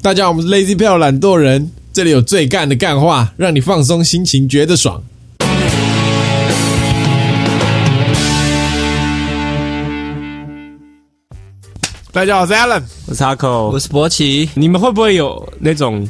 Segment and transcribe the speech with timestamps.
[0.00, 5.02] 大家好，我们是 Lazy 票懒惰人，这里有最干的干话，让你放松心情，觉得爽。
[12.12, 12.82] 大家好，我是 Alan。
[13.06, 16.08] 我是阿口，我是博奇，你们会不会有那种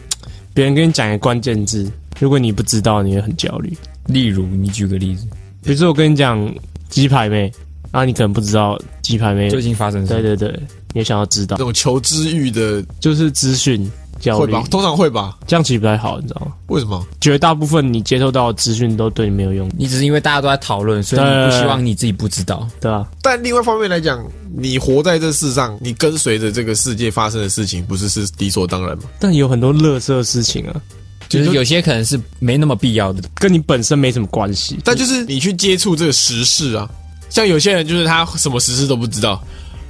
[0.52, 3.74] 别人跟你讲一个关键字，如果你不知道，你会很焦虑？
[4.06, 5.26] 例如你举个例子，
[5.62, 6.54] 比如说我跟你讲
[6.90, 7.50] 鸡排妹，
[7.90, 10.20] 然后你可能不知道鸡排妹，最近发生什么？
[10.20, 13.90] 对对对，你也想要知道这，种求知欲的就是资讯
[14.20, 15.38] 焦虑会吧，，通常会吧？
[15.46, 16.52] 这样其实不太好，你知道吗？
[16.68, 17.06] 为什么？
[17.20, 22.66] 绝大部分你接受到的资讯都对你没有用，你只是因为大家都在讨论，所以你不希望你自己不知道。
[22.80, 24.24] 对吧、但另外一方面来讲，
[24.56, 29.04] 你活在这世上，你跟随着这个世界发生的事情，不是是理所当然吗？
[29.20, 30.80] 但有很多乐色事情啊，
[31.28, 34.78] 就是有些可能是没那么必要的，跟你本身没什么关系。
[34.84, 36.90] 但就是你去接触这个时事啊，
[37.30, 39.40] 像有些人就是他什么时事都不知道，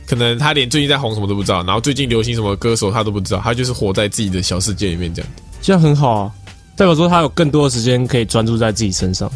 [0.09, 5.31] 可能他连最近在红什么都不知道，然后最近流行什么歌手他都不知道，他就是活在自己的小世界里面这样。
[5.61, 6.33] 这样很好啊，
[6.77, 9.31] 代表说他有更多的时间可以专注在自己身上。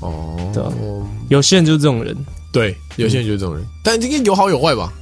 [0.00, 0.70] 哦对啊
[1.30, 2.14] 有些人就是这种人，
[2.52, 4.92] 对，有些人就是这种人，但应该有好有坏吧。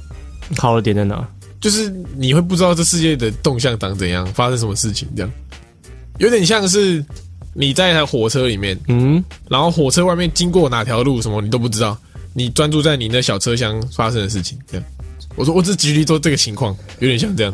[0.57, 1.27] 好的点在哪？
[1.59, 5.31] 就是你会不知道这世界的动向长怎样，发生什么事情，这样
[6.19, 7.03] 有点像是
[7.53, 11.97] 你在一台火车里面，嗯，然后火车外面经过哪条路什么你都不知道，
[12.33, 14.85] 你专注在你那小车厢发生的事情，这样。
[15.35, 17.53] 我说我只举例说这个情况，有点像这样。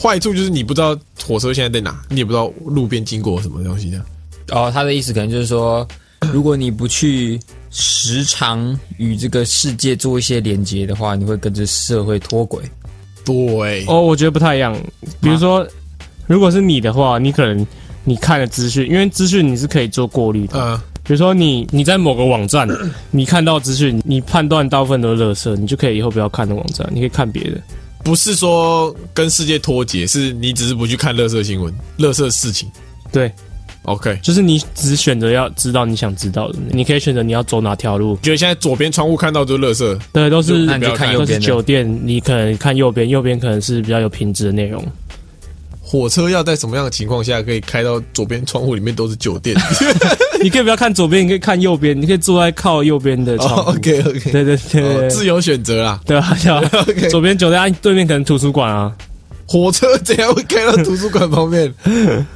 [0.00, 4.04] 坏处就是你不知道火车现在在哪，你也不知道路边经过什么东西，这样。
[4.50, 5.86] 哦，他的意思可能就是说，
[6.32, 7.38] 如果你不去
[7.70, 12.62] 时常与这个世界做一些连接的话，你会跟着社会脱轨。
[13.24, 14.76] 对，哦，我觉得不太一样。
[15.20, 15.64] 比如说，
[16.26, 17.64] 如果是你的话，你可能
[18.02, 20.58] 你看了资讯，因为资讯你是可以做过滤的。
[20.58, 22.68] 呃，比如说你你在某个网站，
[23.10, 27.60] 你看到资讯，你判断大部分都是垃圾，你就可以以后不要看那网站，你可以看别的。
[28.04, 32.68] 不是说跟世界脱节，是你只是不去看乐色新闻、乐色事情。
[33.12, 33.30] 对
[33.82, 38.16] ，OK，就是你只选择要知道你想知道的，你可以选择你要走哪条路。
[38.22, 41.40] 觉得现在左边窗户看到都是乐色，对，都是那你就看右都是边。
[41.40, 44.84] 酒店，你可能看右边，右边可能是比较有品质的内容。
[45.92, 49.54] 火车要在什么样的情况下可以开到左边窗户里面都是酒店？
[50.42, 53.72] 你可以不要看左边，你可以看右边，你可以坐在靠右边的窗户。
[53.76, 56.00] OK OK，对对对自由选择啦。
[56.06, 58.90] 对啊，对啊 OK 左边酒店，啊对面可能图书馆啊，
[59.46, 61.70] 火车怎样会开到图书馆旁边？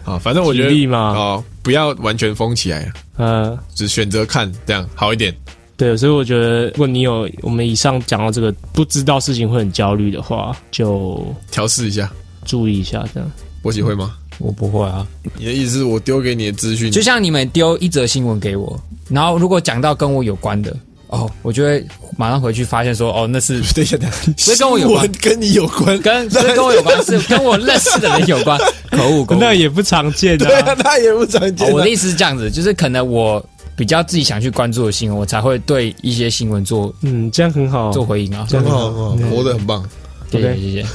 [0.05, 5.35] 啊，反正我觉得嘛哦，不要完全封起来，呃，只选择看这样好一点。
[5.79, 12.13] 对，所以我觉得，如果你有我们以上讲到这个不知道事情会很焦虑的话，就调试一下，
[12.45, 13.33] 注意一下，这样。
[13.67, 14.15] 我喜会吗？
[14.39, 15.05] 我不会啊，
[15.37, 20.77] 你的意思是我丢给你的资讯，就像你们丢一则新闻给我，然后如果讲到跟我有关的，
[21.09, 21.85] 哦，我就会
[22.17, 28.57] 马上回去发现说，哦，那是 等一下，等一下，所以跟我有关跟你有关，跟跟我有关， 是跟我认识的人有关。
[28.89, 29.39] 可恶，可恶！
[29.41, 31.71] 那也不常见对啊啊。，那也不常见啊。
[31.71, 33.45] 哦我的意思是这样子，就是可能我
[33.75, 37.91] 比较自己想去关注的新闻，我才会对一些新闻做嗯，这样很好。
[37.91, 38.47] 做回应啊。
[38.49, 39.85] 这样很好，很好，活得很棒，
[40.31, 40.87] 谢谢谢谢，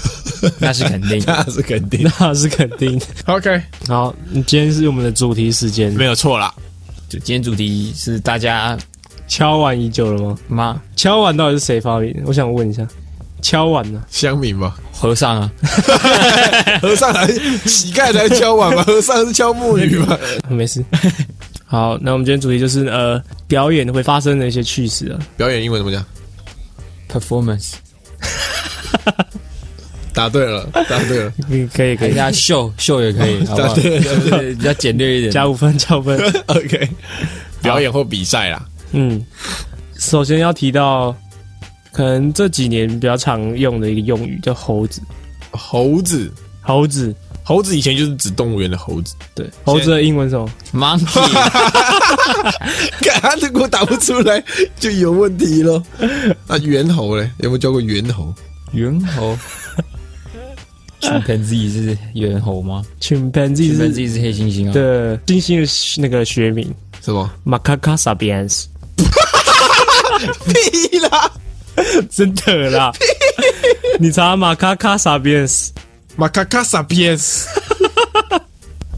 [0.60, 1.24] 那是肯定。
[1.26, 2.12] 那是肯定。
[2.20, 3.02] 那是肯定。
[3.26, 6.54] OK，好，今天是我们的主题时间，没有错啦。
[7.10, 8.78] 就今天主题是大家
[9.28, 10.38] 敲碗已久了吗？
[10.48, 10.82] 吗？
[10.96, 12.22] 敲碗到底是谁发明的？
[12.26, 12.88] 我想问一下，
[13.42, 14.02] 敲碗呢？
[14.10, 15.52] 乡民吧，和尚啊，
[16.82, 17.28] 和尚来，
[17.66, 20.18] 乞丐来敲碗吧，和尚是敲木鱼吧。
[20.50, 20.84] 没事。
[21.66, 25.20] 好，那我们今天主题就是呃，表演会发生的一些趣事啊。
[25.38, 26.06] 表演英文怎么讲
[27.10, 27.74] ？performance，
[30.14, 31.34] 答对了，答对了。
[31.50, 33.74] 嗯，可以可以，人家秀秀也可以， 好不好？
[33.76, 35.32] 对对对 比较简略一点。
[35.32, 36.20] 加五分，加五分。
[36.48, 36.90] OK，
[37.62, 38.62] 表演或比赛啦。
[38.92, 39.26] 嗯，
[39.98, 41.16] 首先要提到，
[41.94, 45.02] 可能这几年比较常用的一个用语叫猴子。
[45.52, 46.30] 猴子，
[46.62, 49.16] 猴子，猴子以前就是指动物园的猴子。
[49.34, 51.32] 对，猴子的英文是什么？monkey，
[53.02, 54.44] 干，他如果打不出来
[54.78, 55.82] 就有问题了。
[56.48, 57.30] 那猿猴嘞？
[57.40, 58.34] 有没有教过猿猴？
[58.74, 59.38] 猿猴。
[61.02, 64.74] chimpanzee 是猿猴吗 chimpanzee 是？chimpanzee 是黑猩猩啊。
[64.74, 68.66] 对猩猩的那个学名什么？，Macaca sapiens。
[70.46, 71.32] 屁啦！
[72.12, 72.92] 真的啦，
[74.00, 75.70] 你查 Macaca sapiens，
[76.16, 77.48] 马卡卡萨比斯。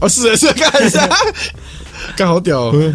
[0.00, 1.08] 哦，是的，是的看一下，
[2.16, 2.94] 干好屌、哦！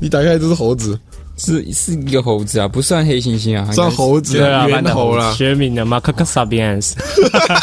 [0.00, 0.96] 你打开都是猴子，
[1.36, 5.32] 是是一个猴子啊，不算黑猩猩啊，算猴子对啊，猿猴啦。
[5.34, 6.92] 学名的 Macaca sapiens。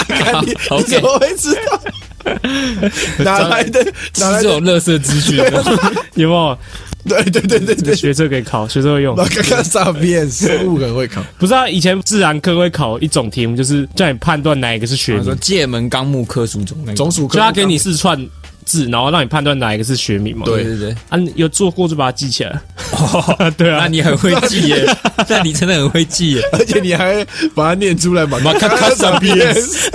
[0.08, 1.82] 看你你 OK 怎么会知道？
[3.24, 3.84] 哪来的？
[4.20, 5.38] 哪来这种乐色资讯。
[6.16, 6.58] 有没有？
[7.06, 9.26] 对对对对对，学测可以考，学测会用然。
[9.26, 18.18] 后看看上面生物可能会考， 不是啊，以前自然科会考一种题目，就是叫你判断哪一个是学他说名，界门纲目科属种那个总属科就他给你四串
[18.64, 20.46] 字，然后让你判断哪一个是学名嘛。
[20.46, 22.60] 对对对对，啊，你有做过就把它记起来。
[23.58, 24.86] 对啊那，你很会记耶，
[25.30, 26.42] 那你真的很会记耶。
[26.54, 27.24] 而且你还
[27.56, 28.40] 把它念出来嘛？
[28.40, 29.92] 马卡卡萨比 S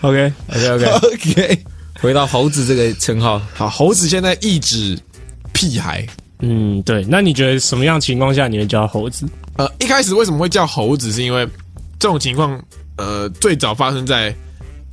[0.00, 1.64] OK，OK OK，OK，
[2.00, 4.98] 回到猴子这个称号，好，猴子现在一指
[5.52, 6.06] 屁孩。
[6.40, 7.04] 嗯，对。
[7.08, 9.26] 那你觉得什么样情况下你会叫猴子？
[9.56, 11.10] 呃，一开始为什么会叫猴子？
[11.10, 11.44] 是因为
[11.98, 12.62] 这种情况，
[12.96, 14.32] 呃，最早发生在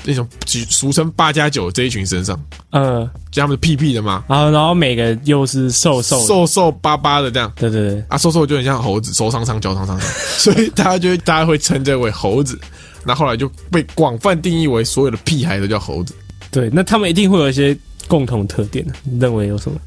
[0.06, 0.28] 那种
[0.70, 2.40] 俗称八加九这一群身上，
[2.72, 7.52] 嗯，就他们是屁屁的嘛，然后然后每个又是瘦瘦，瘦瘦巴巴的这样。
[7.56, 10.00] 对对对，啊，瘦瘦就很像猴子，手长长，脚长长，
[10.38, 12.60] 所以大家就会大家会称这为猴子。
[13.04, 16.14] 那后来就被广泛定义为所有的屁孩都叫猴子，
[16.52, 16.70] 对。
[16.72, 19.78] 那他们一定会有一些共同特点，你认为有什么？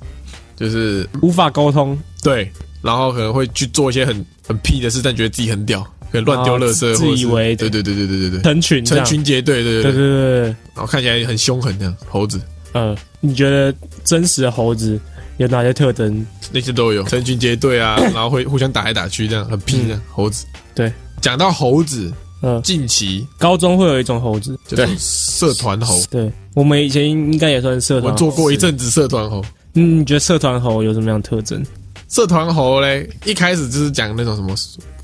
[0.56, 2.50] 就是无法沟通，对，
[2.82, 10.42] 然后可能会去做一些很很屁的事，但觉得自己很屌，可以乱丢垃圾，哦自以为对对对对对对对，成群，成群结队，对对对对对。
[10.42, 12.40] 然后看起来很凶狠这样，猴子
[12.72, 13.74] 呃，你觉得
[14.04, 15.00] 真实的猴子
[15.38, 16.24] 有哪些特征？
[16.52, 20.44] 那些都有，成群结队啊， 然后会互相打来打去这样，很拼的，猴子。
[20.74, 22.12] 对，讲到猴子，
[22.42, 28.12] 呃，近期高中会有一种猴子，就是社团猴，对我们以前应该也算社团。
[28.12, 29.44] 我做过一阵子社团猴。
[29.74, 31.62] 嗯，你觉得社团猴有什么样的特征？
[32.08, 34.54] 社团猴嘞，一开始就是讲那种什么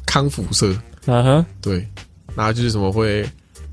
[0.06, 0.74] 康复社，
[1.06, 1.86] 啊哈，对，
[2.34, 3.24] 然后就是什么会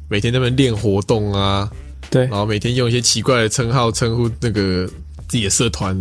[0.09, 1.69] 每天在那边练活动啊，
[2.09, 4.85] 对然后每天用一些奇怪的称号称呼那个
[5.27, 5.97] 自己的社团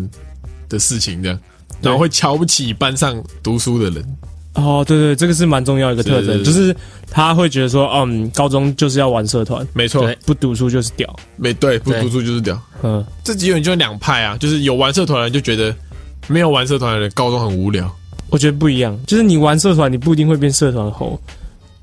[0.69, 1.39] 的事情，这样，
[1.81, 4.17] 然后会瞧不起班上读书的人，
[4.55, 6.75] 哦，对对，这个是蛮重要的一个特征，就是
[7.09, 11.15] 他会觉得说，嗯，高中就是要玩社团，没错，不读书就是屌。
[11.37, 12.61] 没对，不读书就是屌。
[12.83, 15.75] 嗯，这几个人就两派啊，就是有玩社团的人就觉得
[16.27, 17.89] 没有玩社团的人高中很无聊，
[18.31, 21.19] 我觉得不一样，就是你玩社团，你不一定会变社团猴，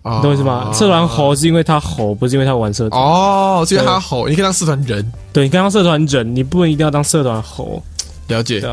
[0.02, 0.72] 啊你懂我意思吗？
[0.74, 3.02] 社团猴是因为他猴，不是因为他玩社团。
[3.02, 7.84] 哦，所以他猴，你可以当社团人，对，你可以当社团人，你不一定要当社团猴，
[8.28, 8.64] 了解。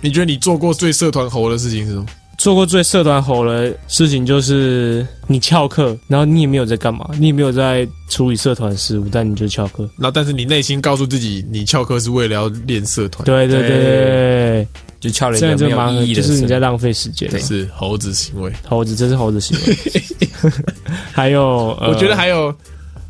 [0.00, 2.06] 你觉得你做过最社团猴的事情是什么？
[2.46, 9.82] 做过最社团吼的事情就是你翘课，然后你也没有在干嘛，你也没有在处理社团事务，但你就翘课。
[9.96, 14.68] 然后，但是你内心告诉自己，你翘课是为了要练社团，对对对对对，
[15.00, 17.28] 就翘了一这个没有就蛮意义的，就是你在浪费时间。
[17.28, 18.52] 对是猴子行为。
[18.64, 20.52] 猴子，这是猴子行为。
[21.10, 22.54] 还有，呃我觉得还有，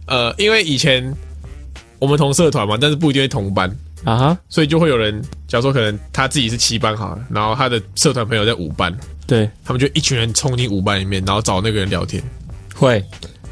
[0.06, 1.14] 呃，因为以前
[1.98, 3.70] 我们同社团嘛，但是不一定会同班，
[4.04, 8.96] 啊哈，所以就会有人，假如说可能他自己是七班好了，然后他的社团朋友在五班，
[9.26, 12.22] 对，他们就一群人冲进五班里面，然后找那个人聊天。
[12.74, 13.02] 会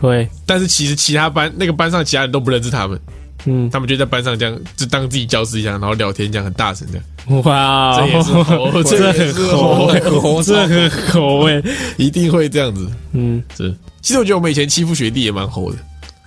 [0.00, 3.00] 会，但是其实其他班那个班上其他人都不认识他们，
[3.46, 11.62] 嗯，他们就在班上这样，就当自己教室一样，然后聊天这样很大声这样，哇，这也是猴， 这也是很猴，猴，这很猴哎，
[11.96, 12.86] 一定会这样子。
[13.12, 15.78] 嗯，是，其实我觉得我们以前欺负学弟也蛮猴的，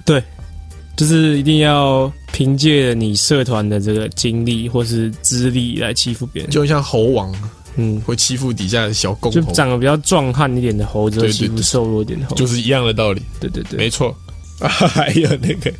[0.03, 0.23] 对，
[0.97, 7.33] 就是一定要凭借你社团的这个经历或是资历来欺负别人，就像猴王
[7.75, 13.21] 嗯，会欺负底下的小公就猴，长得比较壮汉一点的猴子会对对对欺负瘦弱一点的猴子，就是一样的道理。
[13.39, 14.07] 对对对，没错，
[14.59, 15.71] 啊， 还有那个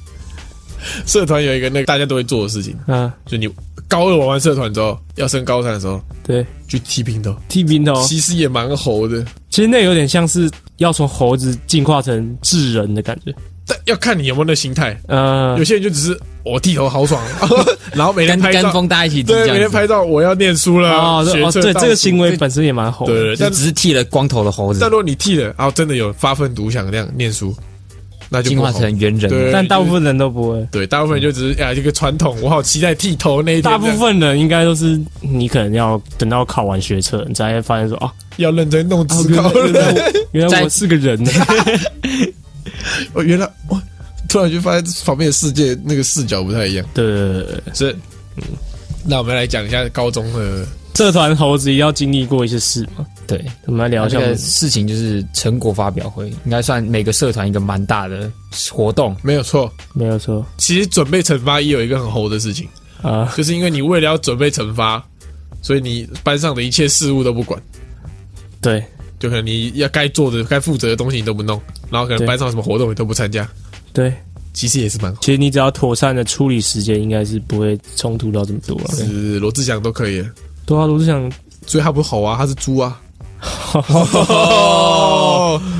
[1.08, 3.50] 社团有一个那个大家都会做的事情，啊，就你
[3.88, 10.48] 高二玩完社团之后，要升高三的时候对，去剃平头，剃平头，其实也蛮猴的，其实那有点像是
[10.78, 13.34] 要从猴子进化成智人的感觉，
[13.68, 14.98] 但要看你有没有那心态。
[15.08, 17.22] 呃有，些人就只是我剃头好爽，
[17.94, 27.54] 然后每天跟跟拍照，风大家一起剃对，每天拍照，我要念书了，哦哦，对，这个行为本身也蛮猴的，对对，但就只是剃了光头的猴子但，如果你剃了，然后真的有发奋图强那样念书，
[28.30, 29.30] 那就进化成猿人。
[29.30, 30.66] 对但大部分人都不会。
[30.72, 40.12] 对，大部分人就只是啊，这个传统，我好期待剃头那一天大，部分人应该都是你可能要等到考完学测，你才会发现说哦，要认真弄自原考了。
[40.32, 41.32] 原来我是个人呢。
[43.14, 43.82] 哦，原来哇，
[44.30, 46.86] 突然就发现旁边的世界那个视角不太一样。
[46.94, 47.96] 对对对对，是，
[49.06, 53.06] 那我们来讲一下高中的，社团猴子也要经历过一些事嘛。
[53.28, 58.32] 对，我们来聊一下事情就是成果发表会，应该算每个社团一个蛮大的
[58.72, 59.14] 活动。
[59.22, 59.70] 没有错。
[59.94, 62.68] 没有错其实准备惩罚也有一个很猴的事情，
[63.02, 65.04] 啊，就是因为你为了要准备惩罚，
[65.62, 67.62] 所以你班上的一切事物都不管，
[68.62, 68.82] 对
[69.20, 73.48] 就可能你要该做的、该负责的东西你都不弄，然后可能班上什么活动你都不参加，
[73.94, 74.14] 对，
[74.54, 75.20] 其实也是蛮好。
[75.22, 78.88] 其实你只要妥善的处理时间，应该是不会冲突到这么多了。
[78.96, 80.24] 是罗志祥都可以，
[80.66, 81.32] 对啊，罗志祥，
[81.66, 83.02] 所以他不是猴啊，他是猪啊。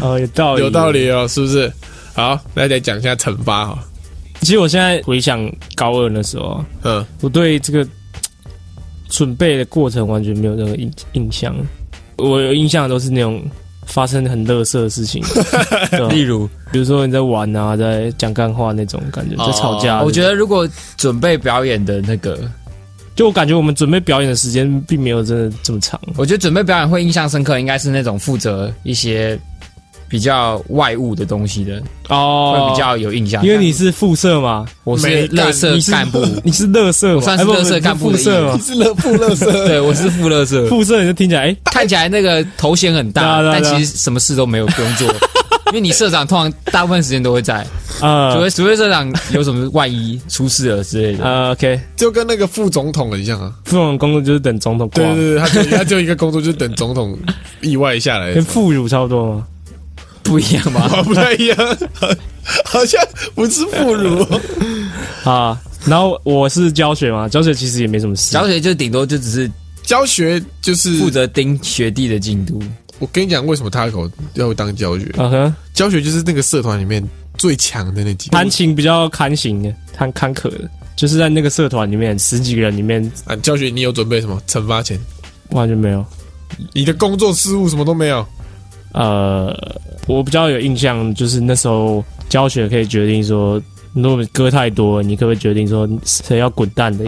[0.02, 0.92] 哦，有道理， 有道。
[0.92, 1.72] 理哦，是不是？
[2.14, 3.84] 好，那再讲一下惩罚哈。
[4.42, 7.88] 其实我现在回想高二的时候啊，嗯，我对这个
[9.10, 11.56] 准备的过程完全没有任何印印象。
[12.18, 13.44] 我有印象都是那种
[13.86, 15.24] 发生很乐色的事情，
[16.10, 20.04] 例如，比如说你在玩啊，在讲干话那种感觉，哦在吵架。
[20.04, 22.40] 我觉得如果准备表演的那个，
[23.16, 26.00] 就我感觉我们准备表演的时间并没有真的这么长。
[26.18, 29.40] 我觉得准备表演会印象深刻，应该是那种负责一些
[30.10, 33.44] 比较外物的东西的，哦会比较有印象。
[33.46, 39.52] 因为你是副社嘛，我是乐色你是干部， 你是乐社算是哎不不垃圾干部的你是副社嘛，是乐不乐色？
[39.68, 40.66] 对我是副乐色。
[40.68, 45.08] 副社你就听起来哎，看起来那个头衔很大，但其实什么事都没有不用做，
[45.68, 47.66] 因为你社长通常大部分时间都会在，
[48.00, 51.24] 除呃非除非社长有什么万一出事了之类的。
[51.26, 53.52] 呃，OK，就跟那个副总统很像啊。
[53.66, 57.18] 副总工作就是等总统挂对，对对，他就他就一个工作，就是等总统
[57.62, 58.44] 意外下来跟。
[58.44, 59.46] 副乳差不多吗？
[60.28, 60.82] 不一样吗？
[60.82, 61.58] 啊， 不太一样，
[62.66, 63.02] 好像
[63.34, 64.26] 不是副乳。
[65.24, 68.32] 啊，然后我是教学嘛，教学其实也没什么事。
[68.32, 69.52] 教学就顶多就只是
[69.84, 72.62] 教学就是负责盯学弟的进度。
[73.00, 75.06] 我跟你讲，为什么他口要当教学？
[75.18, 77.04] 嗯哼，教学就是那个社团里面
[77.38, 83.36] 最强的那几个弹琴比较堪行的，堪坎坷的，就是在那个社团里面十几个人里面啊。
[83.38, 85.00] 教学你有准备什么惩罚钱？
[85.50, 86.04] 完全没有。
[86.74, 88.26] 你的工作失误什么都没有。
[88.98, 89.56] 呃，
[90.08, 93.62] 我比较有印象，就是那时候教学可以决定说，
[93.94, 97.06] 如果歌太多，你可不可以决定说谁要滚蛋的？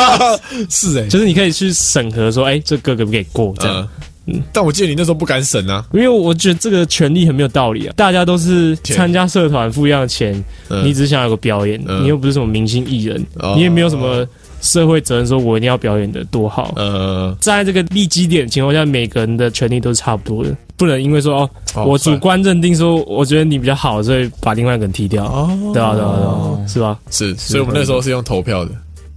[0.70, 3.86] 是哎、就是你可以去审核说，哎、这歌可不可以过这样。
[4.24, 5.84] 嗯，但我记得你那时候不敢审啊。
[5.92, 7.92] 因为我觉得这个权利很没有道理啊！
[7.96, 10.32] 大家都是参加社团付一样的钱，
[10.68, 14.26] 嗯你只想有个表演，嗯你又不是什么明星艺人，哦你也没有什么
[14.60, 16.72] 社会责任，说我一定要表演的多好。
[16.76, 26.98] 呃，在这个利基点的情况下，每个人的权利都是差不多的，不能因为说哦，哦我主观认定说我觉得你比较好，所以把另外一个人踢掉，哦，对啊，对啊，对啊，是吧？
[27.10, 28.70] 是，所以我们那时候是用投票的。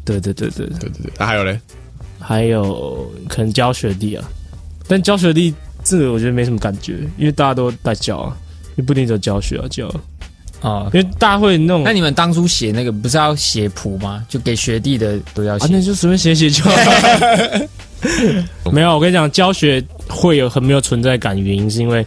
[0.04, 0.78] 对对对对，对。
[0.80, 1.60] 对对，那，还有嘞，
[2.20, 4.24] 还有可能教学弟啊，
[4.88, 8.38] 但教学弟这个我觉得没什么感觉，因为大家都在教啊，
[8.76, 9.96] 你不一定只有教学啊教，啊。
[10.94, 14.24] 因为大家会那种那你们当初写那个不是要写谱吗？
[14.30, 15.68] 就给学弟的都要啊，写。
[15.72, 16.72] 那就随便写写就好。
[18.72, 22.06] 没有，我跟你讲，教学会有很没有存在感，原因是因为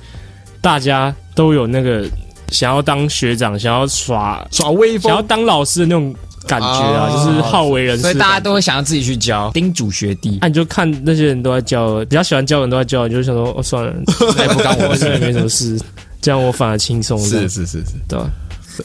[0.60, 2.04] 大家都有那个
[2.48, 6.14] 想要当学长、想要耍、耍威风想要风，当老师的那种
[6.46, 8.02] 感觉啊，哦就是好为人师。
[8.02, 10.38] 所以大家都会想要自己去教，叮嘱学弟。
[10.40, 13.92] 啊，你就看那些人都在教，比较喜欢教的人都在教，你就想说，哦，算了，
[14.36, 15.08] 那也不干我的事。
[15.18, 15.78] 没什么事，
[16.24, 18.30] 这样我反而轻松，这是样是是是，对吧？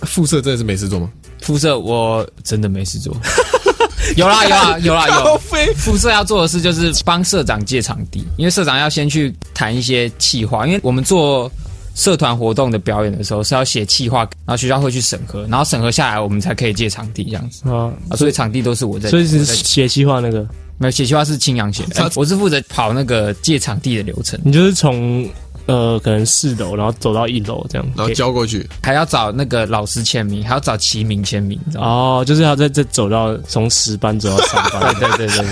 [0.03, 1.09] 副社真的是没事做吗？
[1.41, 3.15] 副社我真的没事做。
[4.17, 5.39] 有啦有啦有啦有。
[5.77, 11.49] 副社要做的事就是帮社长借场地，因为社长要先去谈一些企划，因为我们做
[11.95, 17.69] 社团活动的表演的时候是要写企划，然后学校会去审核，然后审核下来我们才可以借场地这样子。
[17.69, 20.45] 啊，啊，所以场地都是我在，所以是写企划那个，
[20.77, 25.27] 没有写企划是青阳写的，哎我是负责跑那个借场地的流程，你就是从
[25.69, 31.59] 呃可能四楼，然后走到一楼这样，然后交过去，还要找那个老师签名，还要找齐名签名？
[31.75, 35.49] 哦，就是要在这走到从十班走到三班，对对对对，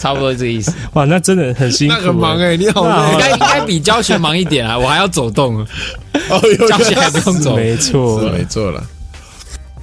[0.00, 0.74] 差不多这个意思。
[0.94, 7.54] 哇，那真的很辛苦欸，那很忙哎，你好应该应该比教学忙一点啊，我还要走动，哦，教学还不用走。
[7.54, 8.82] 没错，没错了。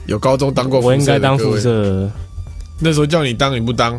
[0.08, 1.58] 有高中当过，我应该当副。
[1.58, 2.12] 社，
[2.80, 3.98] 那时候叫你当，你不当；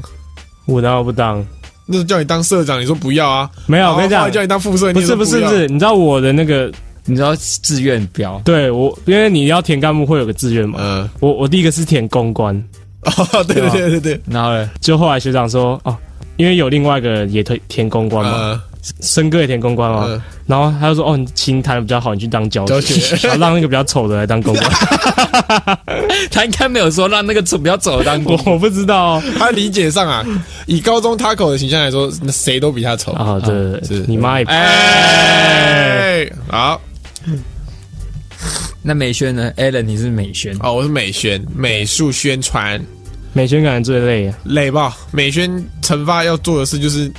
[0.66, 1.42] 我当然不当，
[1.90, 3.50] 那叫你当社长，你说不要啊。
[3.66, 6.70] 没有，我跟你讲叫你当副社，不是不是不是，你知道我的那个，
[7.06, 12.54] 你知道志愿表，对我，因为你要填干部会有个志愿嘛，嗯，我我第一个是填公关，
[13.04, 15.96] 哦，对对对对对，然后呢，就后来学长说哦，
[16.36, 24.70] 因为有另外一个人也填填公关嘛，嗯森哥也填公关嘛，嗯，然后他就说哦，你琴弹的比较好，你去当教教学，学然后让那个比较丑的来当公关，
[26.30, 29.16] 他应该没有说让那个丑比较丑的当我 我不知道。
[29.16, 30.24] 哦他理解上啊，
[30.66, 33.12] 以高中 Taco 的形象来说，那谁都比他丑。
[33.12, 34.04] 啊，对对对是。
[34.06, 36.80] 你妈也哎，好。
[38.82, 42.80] 那美宣呢？Alan，你是美宣，哦，我是美宣，美术宣传。
[43.32, 44.28] 美宣感觉最累。
[44.28, 44.96] 啊，累吧？
[45.10, 45.50] 美宣
[45.82, 47.10] 惩罚要做的事就是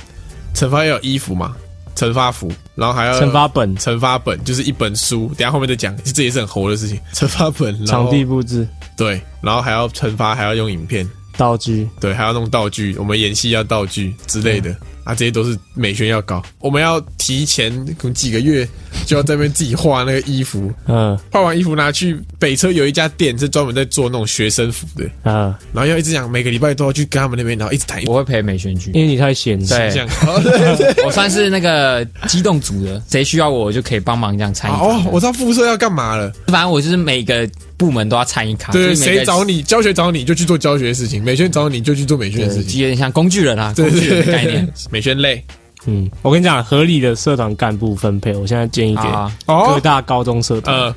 [0.54, 1.54] 惩罚要有衣服嘛，
[1.96, 6.98] 惩罚服，然后还要惩罚本、惩罚本就是一本书，等下后面再讲，这也是很猴的事情。
[7.12, 8.66] 惩罚本，然后场地布置、
[8.96, 11.08] 对，然后还要惩罚，还要用影片，
[11.40, 14.70] 道具，对，还要弄道具，我们演戏要道具之类的、
[15.04, 16.42] 啊，这些都是美宣要搞。
[16.58, 18.68] 我们要提前可能几个月
[19.06, 28.90] 就要在那边自己画那个衣服，嗯画完衣服拿去北车有一家店是专门在做那种学生服的，啊，然后要一直讲每个礼拜都要去跟他们那边，然后一直谈我会陪美宣去。
[28.90, 30.06] 因为你太闲，对这样。
[30.26, 34.74] 哦对对 我算是那个机动组的，谁需要我，我就可以帮忙这样参与。
[34.74, 36.30] 哦，我知道副社要干嘛了。
[36.48, 37.48] 反正我就是每个
[37.80, 44.70] 部门都要参与卡，对，谁找你教学找你就去做教学的事情，美宣找你就去做美宣的事，情，有点像工具人啊，工具人的概念。
[44.90, 45.42] 美宣累。
[45.86, 50.76] 嗯，我跟你讲，合理的社团干部分配，我现在建议给啊，各哦，大高中社团。
[50.76, 50.94] 呃。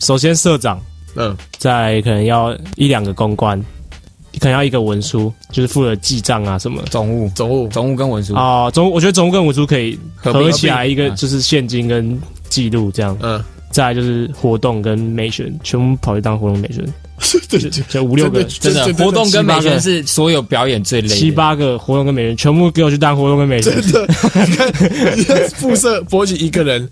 [0.00, 0.78] 首先，社长
[1.16, 3.58] 嗯在可能要一两个公关，
[4.38, 6.82] 可能要一个文书，就是负责记账啊什么。
[6.90, 7.68] 总务、总务。
[7.68, 8.34] 总务跟文书。
[8.34, 13.42] 哦，总我觉得总务跟文书可以合起来一个嗯就是现金跟记录这样，嗯，
[13.72, 16.84] 再来就是活动跟美宣，全部跑去当活动美宣，
[17.48, 21.14] 对对对就五六个、真的活动跟美七八个宣是所有表演最累的。
[21.14, 23.72] 七八个活动跟美宣，全部给我去当活动跟美宣。
[23.80, 24.06] 真的，
[24.46, 24.72] 你看
[25.16, 26.88] 你看 副社博起一个人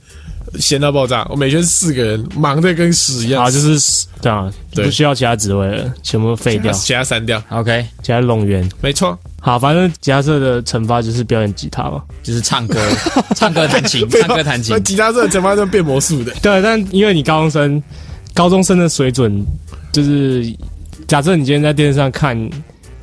[0.58, 8.68] 闲到爆炸，我每天四个人忙得跟屎一样，啊，就是这样，对不需要其他职位了，全部废掉，其他删掉，OK，其他拢员。
[8.80, 12.02] 没错，好，反正吉他社的惩罚就是表演吉他嘛。
[12.22, 12.80] 就是唱歌、
[13.36, 14.80] 唱歌弹琴、 唱歌弹琴那。
[14.80, 17.82] 吉他社怎么都变魔术的，对，但因为你高中生，
[18.34, 19.44] 高中生的水准
[19.92, 20.52] 就是，
[21.06, 22.36] 假设你今天在电视上看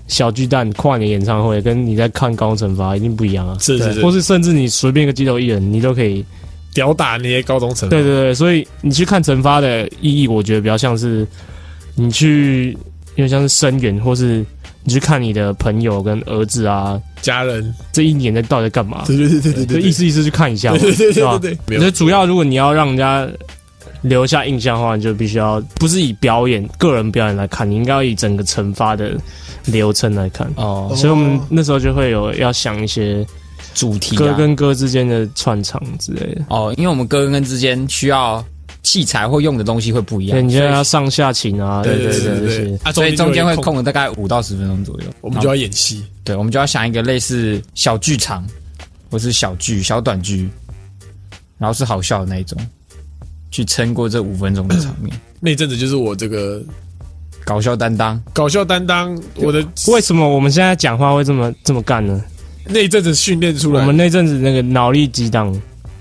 [0.08, 3.56] 小巨蛋跨年演唱会，跟你在看高中惩罚一定不一样啊。
[3.62, 6.26] 是是是或是甚至你随便一个街头艺人，你都可以。
[6.74, 11.28] 屌打那些高中生，对对对，所以你去看惩罚的意义，我觉得比较像是
[11.96, 12.78] 你去，
[13.16, 14.46] 因为像是声援，或是
[14.84, 19.04] 你去看你的朋友跟儿子啊，家人，这一年在到底在干嘛？
[19.08, 23.28] 对对对对对意思意思去看一下嘛，对对对对对，没我觉得有主要如果你要让人家
[24.04, 29.18] 留下印象的话，你就必须要不是以表演个人表演来看，你应该要以整个惩罚的
[29.66, 30.48] 流程来看。
[30.56, 33.26] 哦，所以我们那时候就会有要想一些
[33.78, 34.20] 主题啊。
[34.20, 36.42] 歌跟歌之间的串场之类的。
[36.50, 38.44] 哦，因为我们歌跟歌之间需要
[38.82, 45.08] 器材或用的东西会不一对，样，你就要上下琴啊，对对对对对。，啊，所以中间会空，空了大概五到十分钟左右。
[45.22, 48.44] 我们就要演戏，对，我们就要想一个类似小剧场，
[49.12, 50.50] 或是小剧、小短剧，
[51.60, 52.58] 然后是好笑的那一种，
[53.52, 55.16] 去撑过这五分钟的场面。
[55.40, 56.64] 那阵子就是我这个
[57.46, 62.24] 搞笑担当，搞笑担当，我的为什么我们现在讲话会这么这么干呢？
[62.70, 65.48] 那一阵子训练出来，我们那阵子那个脑力激荡，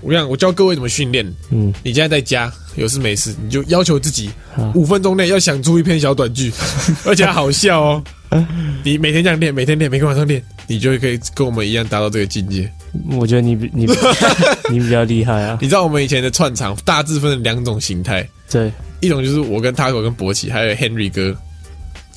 [0.01, 1.25] 我跟你讲，我教各位怎么训练。
[1.49, 6.51] 嗯，你现在在家有事没事，你就要求自己啊五分钟内要想出一篇小短剧，
[7.05, 8.03] 而且还好笑哦。
[8.83, 12.69] 你每天这样练，每天练，每天晚上练，你就会可以跟我们一样达到这个境界。
[13.11, 13.85] 我觉得你比你
[14.69, 15.57] 你比较厉害啊。
[15.61, 21.35] 你知道我们以前的串场大致分成两种形态，对，一种就是我跟 Taco 跟博奇还有 Henry 哥，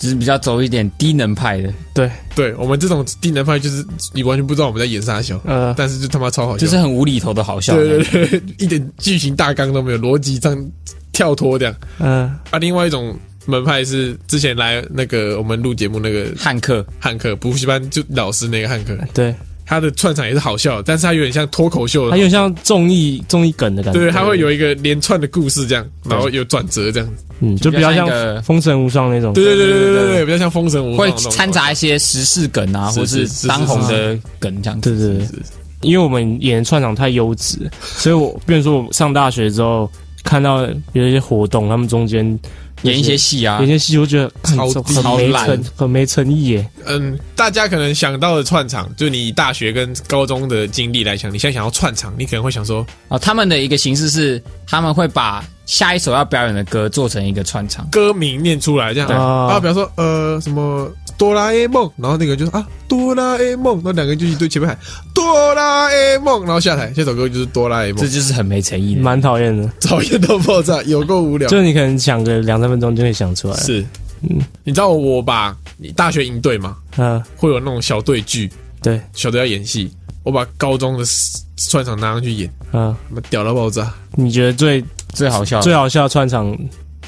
[0.00, 3.84] 只是比较走一点低能派的，对，对我们这种低能派就是
[4.14, 7.76] 你完全不知道我们在演啥笑，呃，但是就他妈超好笑，就是很无厘头的好笑。
[7.76, 10.56] 对对对，一点剧情大纲都没有，逻辑上
[11.12, 11.74] 跳脱这样。
[11.98, 19.34] 嗯、啊，另外一种门派是之前来那个我们录节目那个汉克汉克补习班就老师那个汉克，对，
[19.70, 24.00] 他的串场也是好笑，但是他有点像脱口秀，他有点像综艺综艺梗的感觉。
[24.00, 28.09] 对，他会有一个连串的故事这样，然后有转折这样，嗯，就比较像
[28.42, 29.33] 《封神无双》那种。
[29.33, 31.09] 对对对对对对，比较像《封神无双》。
[31.12, 34.80] 会掺杂一些时事梗啊，或是当红的梗这样。
[34.80, 35.26] 对对对，
[35.83, 39.88] 因为我们演串场太优质，所以我比如说我上大学之后
[40.24, 42.37] 看到有一些活动，他们中间
[42.82, 46.70] 演一些戏啊演一，些戏，我觉得看超这很没超烂诚，很没诚意耶。
[46.86, 57.87] 嗯，大家可能想到的串场，就你以大学跟高中的经历来讲，你现在想要串场，你可能会想说哦，他们的一个形式是他们会把下一首要表演的歌做成一个串场。
[57.90, 59.16] 歌名念出来这样，对。
[59.16, 64.76] 啊，比方说呃什么哆啦 A 梦，然后那个就说啊哆啦 A 梦，然后两个人就一对前面喊
[65.14, 69.00] 哆啦 A 梦，然后下台，这首歌就是哆啦 A 梦，这就是很没诚意的。
[69.00, 71.48] 蛮讨厌的，讨厌到爆炸，有够无聊。
[71.48, 71.62] 就 是。
[71.62, 73.80] 你可能想个两三分钟就可以想出来。，是，
[74.28, 78.50] 嗯你知道我把你大学营队嘛，嗯，会有那种小队剧，
[78.83, 79.88] 对，小队要演戏，
[80.24, 81.04] 我把高中的
[81.68, 83.94] 串场拿上去演，嗯，他妈屌到爆炸。
[84.16, 86.56] 你觉得最最好笑，最好笑的串场，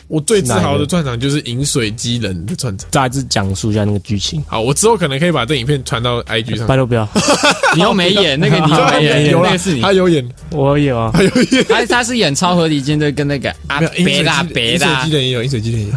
[0.08, 2.88] 我最自豪的串场就是饮水机人的串场。
[2.90, 4.42] 大致讲述一下那个剧情。
[4.46, 6.66] 好，我之后可能可以把这影片传到 IG 上。
[6.66, 7.08] 拜托不要，
[7.74, 9.80] 你又没演那个， 你又没演，那个是你。
[9.80, 11.64] 他有演，我有啊，他有演。
[11.68, 15.94] 他他是演超合理舰队跟那个啊 没有饮水别啦别啦饮水机，人也有，饮水机人也有，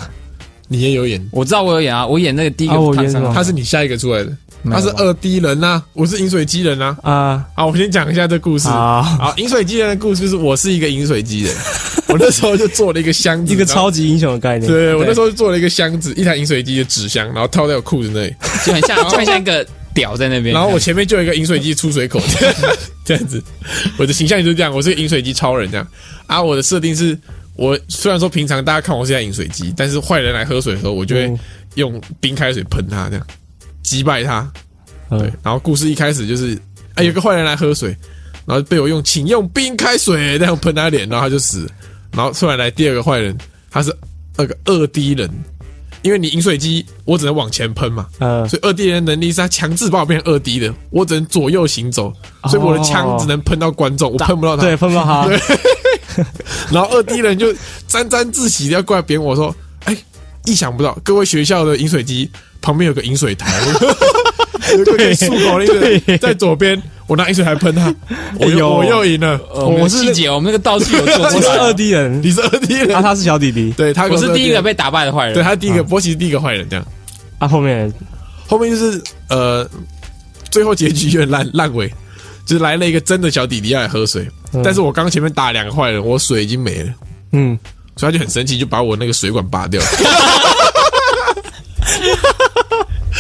[0.68, 1.30] 你也有演。
[1.32, 4.32] 我知道我有演啊，我演那个第一个他是你下一个出来的，
[4.72, 8.68] 他是二 D 人呐、我是饮水机人呐、啊好，我先讲一下这故事。
[8.70, 11.56] 啊，好，饮水机人的故事就是我是一个饮水机人，
[12.14, 14.72] 我那时候就做了一个箱子，一个超级英雄的概念。
[14.72, 20.54] 对我那时候就做了一个箱子，一台饮水机的纸箱，然后套在我裤子那里， 就很像就很像一个屌在那边。
[20.54, 22.56] 然后我前面就有一个饮水机出水口，这样
[23.04, 23.44] 这样子，
[23.98, 25.88] 我的形象就是这样，我是个饮水机超人这样。
[26.28, 27.18] 啊，我的设定是
[27.56, 31.40] 我虽然说平常大家看我是在饮水机，但是坏人来喝水的时候，我就会嗯
[31.76, 33.28] 用冰开水喷他，这样
[33.84, 34.52] 击败他。
[35.10, 36.58] 对嗯，，然后故事一开始就是，
[36.96, 37.96] 哎，有个坏人来喝水，
[38.46, 41.70] 然后被我用请用冰开水那样喷他脸，然后他就死了。
[42.16, 43.38] 然后突然来第二个坏人，
[43.70, 43.96] 他是
[44.38, 45.30] 那个二 D 人，
[46.02, 52.14] 因为你饮水机我只能往前喷嘛，呃，所以二 D 人的能力是他强制把我变成二 D 的，我只能左右行走，
[52.50, 54.64] 所以我的枪只能喷到观众，我喷不到他。
[54.64, 55.40] 对，喷不到他， 对。
[56.72, 57.54] 然后二 D 人就
[57.88, 59.98] 沾沾自喜的要过来扁我说：“哎，
[60.46, 62.30] 意想不到，各位学校的饮水机
[62.62, 63.52] 旁边有个饮水台，
[64.78, 66.18] 有个可以漱口的饮水对。
[66.18, 67.94] 在左边，我拿饮水台喷他，
[68.40, 69.40] 我哎呦又我又赢了。
[69.54, 71.42] 呃我是细节，我们那个道具有做我出来。
[71.54, 75.34] 是二 D 人，你是二 D 人，啊，他是小弟弟， 对他我是第一个被，打败的坏人。
[75.34, 76.86] 对他第一个，波奇是第一个坏人，这样。
[77.38, 77.92] 啊，后面
[78.48, 79.68] 后面就是呃，
[80.50, 81.88] 最后结局有点烂烂尾，
[82.46, 86.94] 就是来了一个真的小弟弟要来喝水，嗯但是我刚前面打两个坏人，我水已经没了。
[87.34, 87.58] 嗯，
[87.98, 89.82] 所以他就很生气，就把我那个水管拔掉。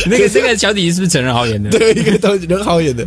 [0.07, 1.69] 那个这个小弟弟是不是陈仁豪演的？
[1.71, 3.05] 对，一个都人好演的，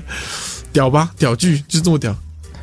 [0.79, 1.11] 屌吧？
[1.19, 2.15] 屌剧就是这么屌。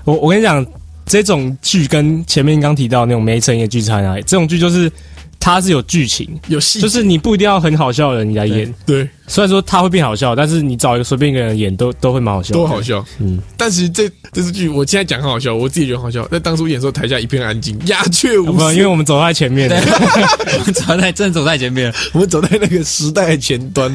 [0.06, 0.66] 我我跟你讲，
[1.06, 4.22] 这种剧跟前面刚提到那种没诚意的剧差在哪里？
[4.22, 4.90] 这种剧就是
[5.38, 12.82] 它是有剧情，有戏，就是你不一定要很好笑的人你来演，对，虽然说他会变好笑，但是你找一个随便一个人演都都会蛮好笑，都好。
[12.82, 13.04] 笑。
[13.20, 16.26] 嗯，但其实这这部剧，我现在讲很好笑，我自己觉得很好笑。
[16.32, 18.86] 但当初演的时候，台下一片安静，鸦雀无声，因为。
[18.88, 19.70] 我们走在前面，
[20.60, 21.94] 我们走在正走在前面。
[22.14, 23.90] 我们走在那个时代的前端。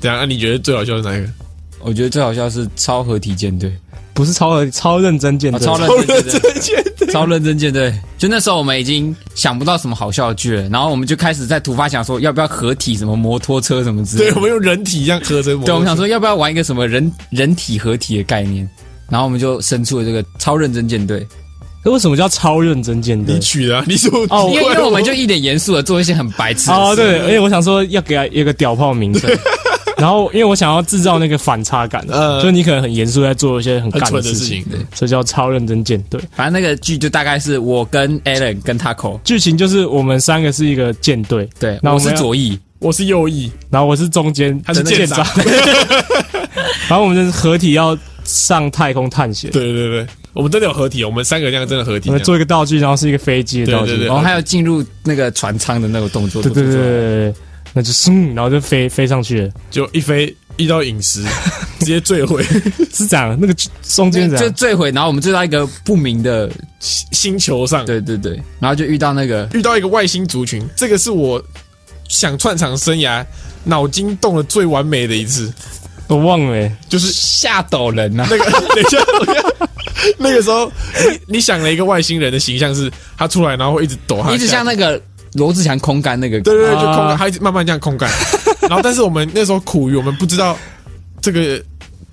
[0.00, 0.18] 怎样？
[0.20, 1.28] 啊、你觉得最好笑是哪一个？
[1.84, 3.72] 我觉得最好笑是超合体舰队，
[4.12, 7.08] 不是超合超认真见对，啊超认真认真舰队。
[7.12, 7.92] 超认真舰队。
[8.18, 15.66] 就那时候我们已经想不到什么好笑的剧了，然后我们就开始在突发想说要不要合体什么摩托车什么之类对，我们用人体一样合成摩托车。
[15.66, 18.68] 对，我们想说要不要玩一个什么人人体合体的概念，
[19.10, 21.26] 然后我们就生出了这个超认真舰队。
[21.84, 23.40] 那为什么叫超认真舰队你？
[23.40, 29.30] 取的、啊， 你说哦因为因为我们就一脸严肃的做一些很白痴的对，而且我想说要给他一个屌炮名称，
[29.96, 36.20] 然后因为我想要制造那个反差感，呃就你可能很严肃在做一些很很干的事情，情，所以叫超认真舰队。
[36.34, 45.24] 反正那个剧就大概是我跟 Alan 跟 Taco，剧情就是我们三个是一个舰队，对，我是那我是左翼，我是右翼，然后我是中间，他是舰舰长。
[46.88, 52.10] 然后我们就是合体要上太空探险，对对对，我们真的有合体，我们三个这样真的合体。
[52.10, 57.34] 我们做一个道具，然后是一个飞机的道具，对对对然后还有进入那个船舱的那个动作，对对对，
[57.74, 61.22] 那就嗖，然后就飞飞上去了，就一飞遇到陨石，
[61.80, 62.42] 直接坠毁。
[62.94, 71.42] 是这样，那个中间这就，坠毁，然后我们坠到一个不明的，星球上，对对对，然后就遇到那个遇到一个外星族群，这个是我
[72.08, 73.26] 想串场生涯
[73.64, 75.52] 脑筋动的最完美的一次，
[76.06, 78.98] 我忘了欸，就是吓倒人呐、那个 等一下，
[80.18, 80.70] 那个时候
[81.26, 85.00] 你你想了一个外星人的形象是他出来然后会一直抖他一直像那个
[85.34, 88.10] 罗志祥空干那个，对对对，就空啊干，他一直慢慢这样空干。
[88.62, 90.56] 然后，但是我们那时候苦于我们不知道
[91.20, 91.62] 这个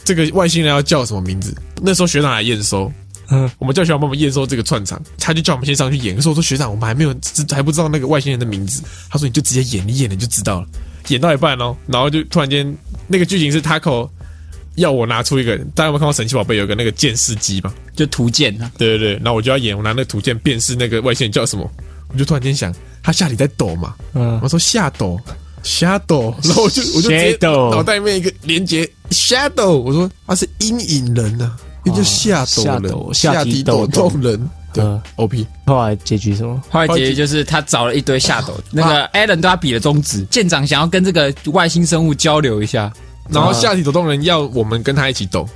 [0.04, 1.56] 这个外星人要叫什么名字。
[1.82, 2.92] 那时候学长来验收，
[3.30, 6.16] 嗯，我们叫学长帮我们验收这个串场，他就叫我们先上去演。
[6.16, 7.16] 可是我说学长，我们还没有
[7.52, 8.84] 还不知道那个外星人的名字。
[9.10, 10.68] 他说你就直接演，你演了就知道了。
[11.08, 12.76] 演到一半哦，然后就突然间
[13.08, 14.08] 那个剧情是 Taco
[14.76, 17.74] 要我拿出一个，大家有没有看过神奇宝贝有个那个鉴识机嘛？
[17.96, 21.70] 就图鉴啊，对对对，然后我就要演，我拿那个图鉴辨识那个外星人叫什么，
[22.10, 24.40] 我就突然间想，他下体在抖嘛，嗯。
[24.44, 25.20] 我，说下抖
[25.64, 36.62] ，shadow， 然后我就我就直接脑袋里面一个连接 shadow，我说他是阴影人呐、啊，那就下抖人，下抖下下体体抖抖动人，对嗯，OP，后来结局什么？
[36.70, 42.92] 后来结局就是他找了一堆下抖，那个 Alan 对他比了中指，舰长想要跟这个外星生物交流一下，
[43.30, 45.48] 然后下体抖动人要我们跟他一起抖，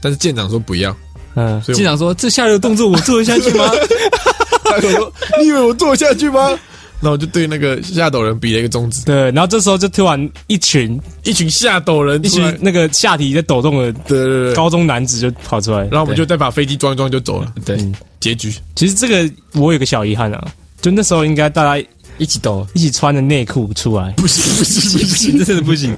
[0.00, 0.94] 但是舰长说不要，
[1.34, 3.70] 嗯，所以舰长说：“这下流动作我做得下去吗？
[4.64, 6.58] 他跟我说你以为我做得下去吗？
[7.00, 15.78] 然后我就对那个下抖人比了一个中指，对，然后这时候就突然一群一群下抖人一群那个下体在抖动的对对对，高中男子就跑出来。
[15.84, 18.54] 然后我们就再把飞机装一装就走了，？”对，嗯结局。
[18.76, 21.82] 其实这个我有个小遗憾啊，就那时候应该大家
[22.18, 25.96] 一起抖，一起穿着内裤出来，不行不行不行，真的不行。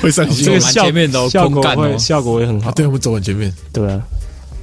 [0.00, 2.70] 会上新闻蛮这个效前面的哦效果会效果会很好。
[2.70, 2.72] 啊，。
[2.72, 4.00] 对，我们走很前面，对啊，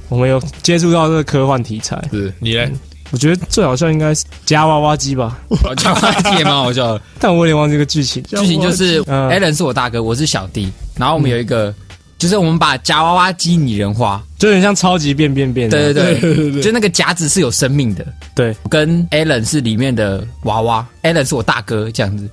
[0.08, 2.68] 我们有接触到这个科幻题材，是你嘞？
[3.10, 5.38] 我觉得最好笑应该是夹娃娃机吧，
[5.76, 7.02] 夹娃娃机也蛮好笑的。
[7.18, 8.22] 但我有点忘记这个剧情。
[8.22, 9.28] 剧情就是嗯。
[9.30, 11.74] Alan 是我大哥，我是小弟，然后我们有一个，
[12.18, 15.68] 就是我们把夹娃娃机拟人化，就有点像超级变变变。
[15.68, 16.20] 对对对。
[16.20, 22.28] 对对 对，就那个夹子是有生命的，对，跟 Alan 是里面的娃娃，Alan 是我大哥这样子。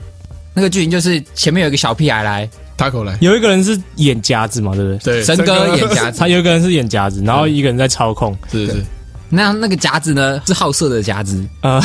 [0.53, 5.21] 那个剧情就是前面有一个小屁孩来，塔口来，有一个人是演夹子嘛，对不对？
[5.21, 6.19] 对，神哥演夹子。
[6.19, 8.35] 他，有一个人是演夹子，然后一个人在操控。
[8.51, 8.83] 是是，
[9.29, 10.41] 那那个夹子呢？
[10.45, 11.79] 是好色的夹子，啊，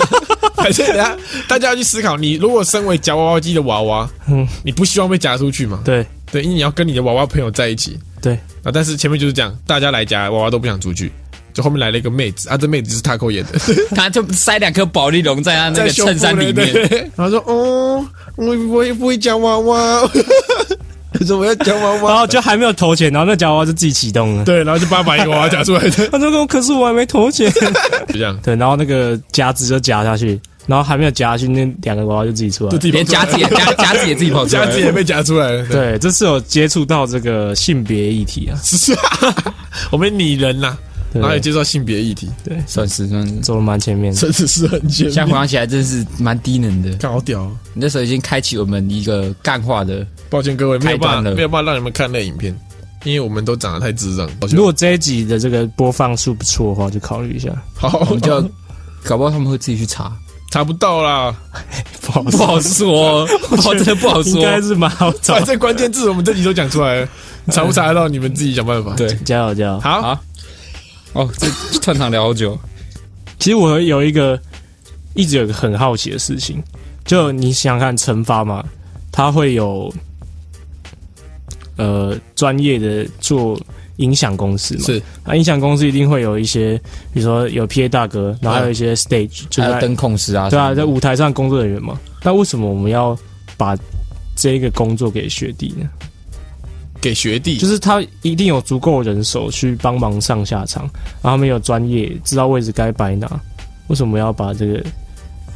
[0.56, 5.80] 反正等下大家要去思考，你如果身为夹娃娃机的娃娃，嗯，你不希望被夹出去嘛？
[5.84, 6.06] 对。
[6.30, 7.98] 对，因为你要跟你的娃娃朋友在一起。
[8.20, 8.70] 对，啊。
[8.70, 11.10] 但是前面就是这样，大家来夹娃娃都不想出去，
[11.54, 13.58] 就后面来了一个妹子啊，这妹子就是 Taco 演的，
[13.96, 16.70] 他就塞两颗保利龙在他那在个衬衫里面，
[17.16, 20.02] 然后说哦，我我也不会夹娃娃，
[21.18, 24.44] 他说我要夹娃娃然后，就还没有投钱，然后那夹娃娃就自己启动了。
[24.44, 27.50] 对，然后就把把一个娃娃夹出来的， 他说：“可是我还没投钱。
[27.52, 32.72] 就 这样”， 对，然后那个夹子就夹下去，然后还没有夹下去，那两个娃娃就自己出来了。
[32.72, 39.34] 就自己连夹子也夹夹子也自己跑出来了，夹子也被夹出来了，对，对，这是有接触到这个性别议题啊，是啊，
[39.90, 40.76] 我们拟人呐，
[41.12, 43.34] 对然后也介绍性别议题，对算是算是。
[43.40, 44.20] 走的蛮前面的。
[44.20, 46.90] 真的是很前现在回，想起来，真是蛮低能的。
[46.96, 47.56] 干好屌哦。
[47.72, 52.54] 你那时候已经开启我们一个干化的，抱歉各位，没有办法，没有办法让你们看那影片，
[53.04, 54.28] 因为我们都长得太智障。
[54.50, 57.50] 如果这一集的这个播放数不错的话，就考虑一下。
[57.74, 58.40] 好，我们就
[59.04, 60.12] 搞不好他们会自己去查，
[60.50, 61.34] 查不到啦。
[62.02, 64.32] 不 好不好说，不好真的 不好说。
[64.32, 65.44] 应该是蛮好找反。
[65.44, 67.08] 正关键字我们这集都讲出来了，
[67.52, 68.94] 查不查得到你们自己想办法。
[68.96, 69.80] 对，加油加油！
[69.80, 70.20] 好，好
[71.12, 71.46] 哦，这
[71.80, 72.58] 串场聊好久，
[73.38, 74.40] 其实我有一个
[75.14, 76.62] 一直有一个很好奇的事情，
[77.04, 78.64] 就你想想看惩罚嘛，
[79.12, 79.92] 它会有
[81.78, 83.58] 呃专业的做
[83.96, 86.76] 音响公司嘛，是那音响公司一定会有一些，
[87.12, 91.98] 比如说有 PA 大哥，然后还有一些 stage，、就是在灯控师啊，对啊，在舞台上工作人员嘛。
[92.22, 93.18] 那为什么我们要
[93.56, 93.74] 把
[94.36, 95.88] 这个工作给学弟呢？
[97.00, 100.82] 给学弟，就是他一定有足够人手去帮忙上下场，
[101.22, 103.40] 然后他们有专业，知道位置该摆哪。
[103.86, 104.84] 为什么要把这个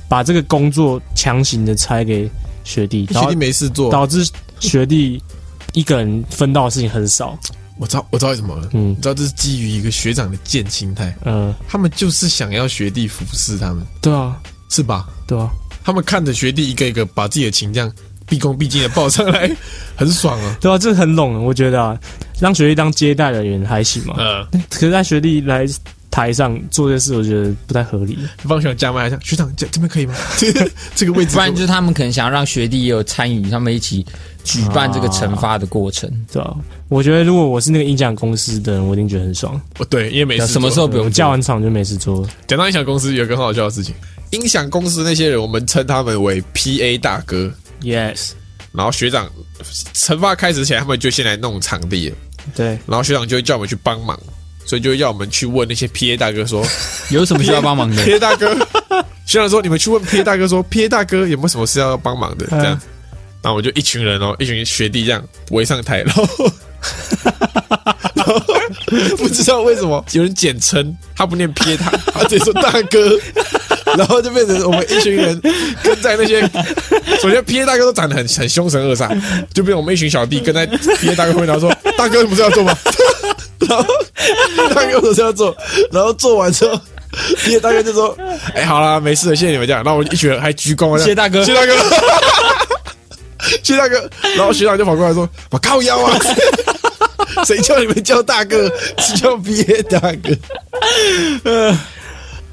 [0.08, 2.30] 把这个工作强行的拆给
[2.64, 3.90] 学弟，学弟没事做。
[3.90, 4.24] 导致
[4.60, 5.20] 学弟
[5.72, 7.38] 一个人分到的事情很少？
[7.78, 8.68] 我知道，我知道为什么了。
[8.74, 14.36] 嗯你知道这是基于一个学长的贱心态，嗯，他们就是想要学弟服侍他们，对啊，
[14.68, 15.08] 是吧？
[15.26, 15.50] 对啊，
[15.82, 17.90] 他们看着学弟一个一个把自己的情这样
[18.26, 19.50] 毕恭毕敬的报上来，
[19.96, 20.56] 很爽啊。
[20.60, 21.98] 对啊，这很拢，我觉得啊，
[22.38, 24.14] 让学弟当接待人员还行嘛。
[24.18, 25.66] 嗯，可是让学弟来
[26.12, 28.18] 台上做这事，我觉得不太合理。
[28.46, 30.14] 帮学长加麦，学长这这边可以吗？
[30.94, 34.04] 这个位置不然就是他们可能想要让学弟也有参与，他们一起
[34.44, 36.08] 举办这个惩罚的过程。
[36.30, 36.54] 对啊，
[36.88, 39.58] 我觉得如果我是那个音响公司的人，我一定觉得很爽。
[39.78, 40.46] 哦对，因为没事。
[40.48, 42.28] 什么时候不用叫完场就没事做。
[42.46, 43.94] 讲到音响公司，有一个很好笑的事情，
[44.30, 47.50] 音响公司那些人，我们称他们为 PA 大哥。
[47.80, 48.32] Yes，
[48.72, 49.30] 然后学长
[49.94, 52.16] 惩罚开始前，他们就先来弄场地了，
[52.54, 54.18] 对，然后学长就会叫我们去帮忙，
[54.64, 56.64] 所以就要我们去问那些 PA 大哥说
[57.10, 58.54] 有什么需要帮忙的？，PA 大哥，
[59.26, 62.46] 学长说你们去问 PA 大哥说，PA 大哥有没有什么事要帮忙的？
[62.50, 62.80] 这样，
[63.42, 66.26] 然后我就一群人哦，一群学弟这样围上台，然后。
[68.14, 68.38] 然后
[69.16, 73.16] 不知道为什么有人简称，他不念 PA 他，他直接说大哥，
[73.96, 75.40] 然后就变成我们一群人
[75.82, 76.40] 跟在那些，
[77.20, 79.08] 首先 PA 大哥都长得很很凶神恶煞，
[79.54, 82.76] 就变成我们一群小弟跟在 PA 大哥后面，然后说大哥你不是要做吗？
[84.56, 85.54] 然后大哥我这样做，
[85.90, 86.80] 然后做完之后
[87.38, 88.16] ，PA 大哥就说
[88.54, 91.76] ：“哎、好啦，没事了，谢谢你们这样。”然后我一群人还鞠躬，谢谢大哥谢大哥，
[93.62, 94.10] 谢大哥。
[94.36, 96.18] 然后学长就跑过来说：“我靠腰啊！”
[97.46, 100.36] 谁叫你们叫大哥，是叫毕业大哥？
[101.44, 101.76] 呃，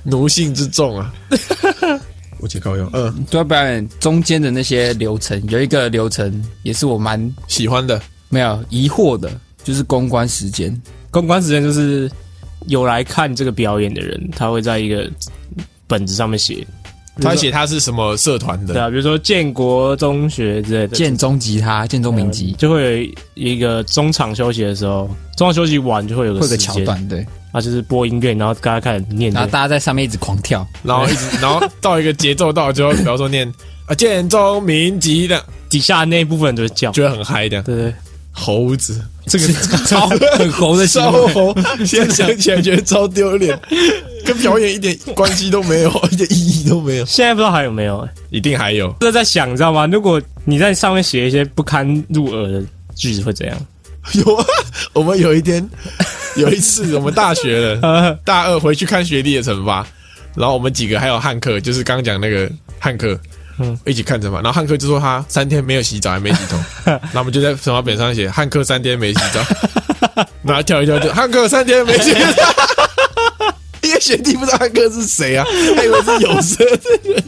[0.03, 1.11] 奴性之重啊！
[2.39, 9.29] 我姐高腰，嗯，对啊，表演中间的那些流程，有一个流程也是我蛮喜欢的，没有疑惑的，
[9.63, 10.81] 就是公关时间。
[11.11, 12.09] 公关时间就是
[12.67, 15.09] 有来看这个表演的人，他会在一个
[15.87, 16.65] 本子上面写，
[17.21, 33.51] 他写他是什么社团的，对啊，比如说建国中学之类的，建中吉他，建中民吉，就会有一个中场休息的时候，中场休息完就会有个会有个时间，桥段，对，啊，就是播音乐，然后大家开始念，然后大家在上面一直狂跳，然后一直， 然后到一个节奏到之后，比方说念
[33.87, 37.93] 啊建中民籍的，底下那一部分人都会叫，觉得很嗨的对对，
[38.31, 39.47] 猴子，这个
[39.85, 41.33] 超很猴的行超为。
[41.33, 43.59] 猴，现在想起来觉得超丢脸，
[44.25, 48.95] 跟表演一点关系都没有， 一点意义都没有，现在不知道还有没有、欸，一定还有。
[48.99, 49.85] 这在想，你知道吗？
[49.87, 52.63] 如果你在上面写一些不堪入耳的
[52.95, 53.57] 句子，会怎样？
[54.13, 54.45] 有啊，
[54.93, 55.67] 我们有一天
[56.35, 59.85] 有一次，我们大学了，呃，大二回去看学弟的惩罚，
[60.35, 63.19] 然后我们几个还有汉克，就是刚刚讲那个汉克，
[63.59, 64.37] 嗯嗯，一起看着嘛。
[64.41, 66.57] 然后汉克就说他三天没有洗澡，还没洗头，
[67.13, 69.45] 那我们就在惩罚本上写汉克三天没洗澡，
[70.43, 72.19] 然后跳一跳就汉克三天没洗澡，
[73.83, 75.45] 因为学弟不知道汉克是谁啊，
[75.75, 77.23] 他以为是有色的人。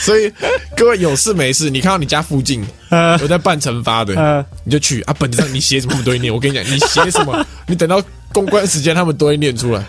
[0.00, 0.32] 所以
[0.76, 6.34] 各位有事没事，你看到你家附近呃有在办惩罚的，呃，你就去啊，本子上你写什么他们都会念。
[6.34, 9.84] 我跟你讲，你写什么，你等到公关时间他们都会念出来。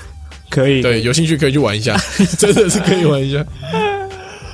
[0.52, 0.84] 可以。
[0.84, 2.00] 对，有兴趣可以去玩一下，
[2.38, 3.44] 真的是可以玩一下。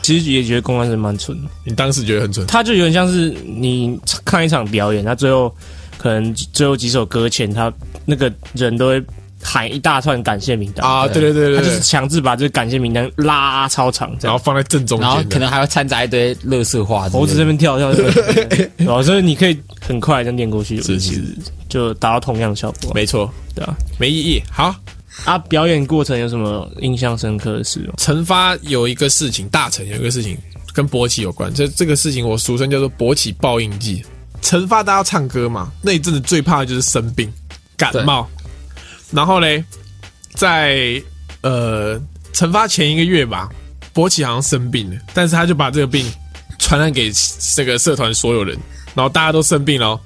[0.08, 5.54] 其实也觉得公关是蛮蠢的，你当时觉得很蠢，他就有点像是你看一场表演，他最后
[5.98, 7.70] 可能最后几首歌前，他
[8.06, 9.04] 那个人都会
[9.43, 11.22] 喊一大串感谢名单，啊，对。
[11.22, 19.04] 对对对对，他就是强制把这个感谢名单拉超长，然后放在正中然后间，可能还会掺杂一堆乐色话猴子这边跳跳， 对吧？
[19.04, 21.22] 所以你可以很快就念过去，是其实
[21.67, 23.76] 就达到同样的效果，没错，对啊。
[24.00, 24.41] 没意义。
[24.50, 24.74] 好，
[25.25, 27.93] 啊，表演过程有什么印象深刻的事吗？
[27.97, 30.38] 惩罚有一个事情，大成有一个事情
[30.73, 34.03] 跟勃起有关，这这个事情我俗称叫做勃起报应季。
[34.41, 37.32] 惩罚大家唱歌嘛，那一阵子最怕的就是生病、
[37.75, 38.25] 感冒，
[39.12, 39.63] 然后嘞，
[40.36, 41.01] 在
[41.41, 41.99] 呃
[42.34, 43.49] 惩罚前一个月吧，
[43.93, 46.06] 勃起好像生病了，但是他就把这个病
[46.60, 47.12] 传染给
[47.56, 48.56] 这个社团所有人，
[48.93, 49.99] 然后大家都生病了，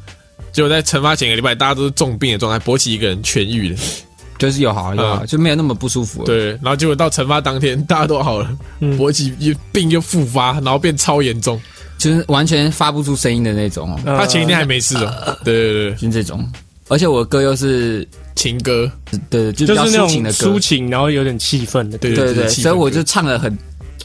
[0.53, 3.77] 结果在惩罚前一个礼拜，大家都是重病的状态，勃起一个人痊愈了。
[4.41, 6.25] 就是有好有好，嗯就没有那么不舒服了。
[6.25, 8.49] 对，然后结果到惩罚当天，大家都好了，
[8.79, 11.61] 嗯勃起又病又复发，然后变超严重。
[11.99, 15.37] 就是完全发不出声音的那种哦，呃他前一天还没事哦。
[15.43, 16.43] 对对对，就是这种。
[16.87, 18.91] 而且我的歌又是情歌，
[19.29, 23.55] 对，就比较就是那种抒情的歌抒，情，然后有点气氛的，对对对所以我就唱的很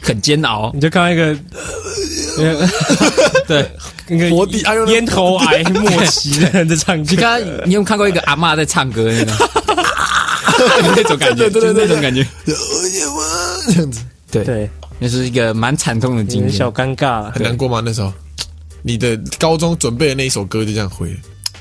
[0.02, 0.70] 很煎熬。
[0.74, 1.34] 你就看到一个
[2.38, 2.68] 呃
[3.48, 3.66] 对，
[4.08, 9.65] 那个佛地哎呦咽喉癌末期的人在唱歌你，刚刚你有没有看过一个阿嬷在唱歌那个？
[10.96, 12.26] 那种感觉，对对对那种感觉。
[12.44, 16.70] 这样子对，对，那是一个蛮惨痛的经验有点小。
[16.70, 17.42] 尴尬了很。
[17.42, 17.82] 难过吗？
[17.84, 18.12] 那时候
[18.82, 21.16] 你的高中准备的那一首歌就这样毁了。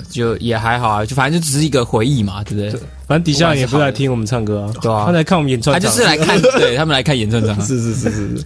[0.09, 2.69] 就也还好啊，就反正就只是一一个回忆嘛，对不对？
[3.07, 7.63] 反正底下人也不是来听我们唱歌啊，对啊他来看我们演唱他就是来看，对他们来看演唱场啊。
[7.65, 8.45] 是是是是是，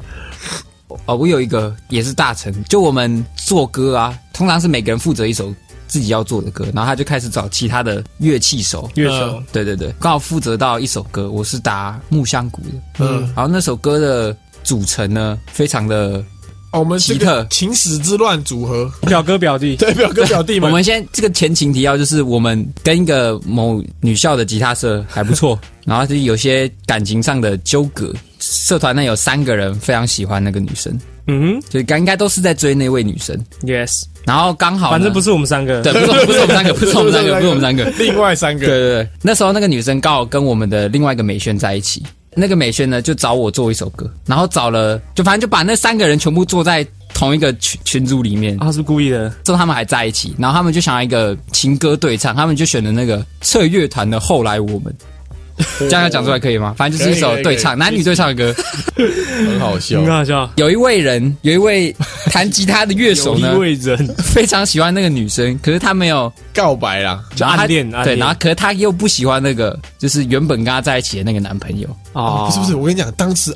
[1.08, 5.52] 哦，我有一个也是大成，就我们做歌啊，通常是每个人负责一首
[5.90, 8.90] 自己要做的歌，然后他就开始找其他的乐器手。
[8.96, 12.70] 乐手，对对对，刚好负责到一首歌，我是打木箱鼓的。
[13.00, 16.24] 嗯，然后那首歌的组成呢，非常的，
[16.72, 17.38] 哦，我们这奇特。
[17.38, 28.14] 个情史之乱组合，表哥表弟， 对表哥表弟们，我们先这个前情提要就是，我们跟一个某女校的吉他社还不错， 然后就是有些感情上的纠葛。
[28.42, 30.98] 社团内有三个人非常喜欢那个女生，
[31.32, 33.38] 嗯就应该都是在追那位女生。
[33.62, 37.86] ，yes，然后刚好反正不是我们三个，对，不是 不是我们三个，不是我们三个，不是我们三个。
[38.00, 42.04] 另外三个，对对对，那时候那个女生刚好跟我们的另外一个美萱在一起，
[42.36, 54.84] 那个美萱呢就找我做一首歌，然后找了就反正就把那三个人全部坐在同一个群群组里面，啊，他是故意的，之后他们还在一起，然后他们就想要一个情歌对唱，他们就选了那个侧乐团的《后来我们》，
[55.80, 56.74] 这样要讲出来可以吗？
[56.78, 58.56] 反正就是一首对唱，男女对唱的歌。
[58.96, 60.12] 很好笑很。
[60.12, 60.50] 好笑。
[60.56, 61.96] 有一位人，有一位
[62.32, 71.88] 弹吉他的乐手有呢一，位人非常喜欢那个女生，可是他没有告白啦，就暗恋，暗对，然后可是他又不喜欢那个，就是原本跟他在一起的那个男朋友。
[72.14, 73.56] 哦，不是不是，我跟你讲，当时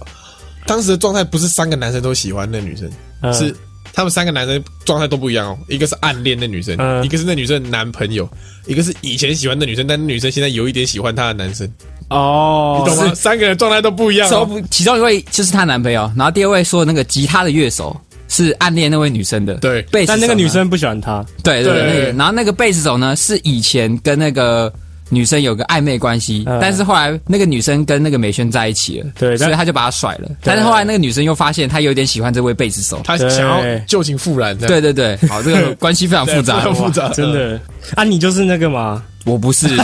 [0.66, 2.89] 当时的状态不是三个男生都喜欢那女生，
[3.22, 3.56] 嗯是
[3.92, 5.58] 他们三个男生状态都不一样哦。
[5.68, 8.28] 一个是暗恋那女生，嗯一个是那女生的男朋友，
[8.66, 11.70] 一个是以前喜欢那女生，但那女生现在有一点喜欢他的男生，
[12.10, 13.13] 哦，你懂吗？
[13.16, 14.46] 三个人状态都不一样哦。
[14.46, 17.96] 不，其中一位就是她男朋友，然后第二位说的那个吉他的乐手
[18.30, 24.72] 是暗恋那位女生的，对贝斯手但那个女生不喜欢他，对对对，然后那个贝斯手呢是以前跟那个
[25.10, 26.58] 女生有个暧昧关系，嗯。
[26.60, 30.30] 但是后来那个女生跟那个美萱在一起了，对所以他就把她甩了。
[30.42, 37.60] 但是后来那个女生又发现他有点喜欢这位贝斯手，他想要旧情复燃，对对对， 好，这个 关系非常复杂，对非常复杂，真的。
[37.96, 39.83] 啊，你就是那个嘛，我不是，我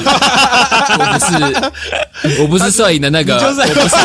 [0.97, 3.95] 不是，我不是摄影的那个，就是我不是，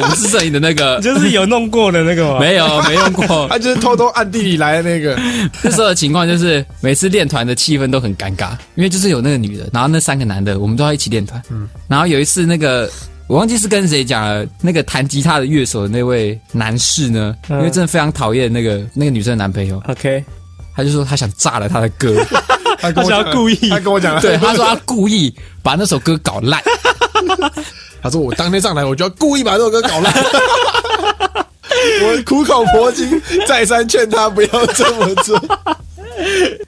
[0.00, 3.46] 我不是摄影的那个，就是有弄过的那个吗，没有没用过。
[3.50, 5.16] 他就是偷偷暗地里来的那个。
[5.62, 11.40] 那时候的情况就是，每次练团的气氛都很尴尬，因为就是有那个女的，然后那三个男的，我们都要一起练团。
[11.50, 12.90] 嗯，然后有一次那个。
[13.28, 20.24] 我忘记是跟谁讲了，那个弹吉他的乐手的那位男士呢，嗯因为真的非常讨厌那个那个女生的男朋友，，OK，
[20.76, 22.24] 他就说他想炸了他的歌，
[22.80, 26.62] 他跟我讲他想要故意他跟我讲，对，他说他 故意把那首歌搞烂，
[28.02, 30.12] 他说我当天上来，我就要故意把这首歌搞烂。
[32.02, 35.40] 我苦口婆心，再三劝他不要这么做。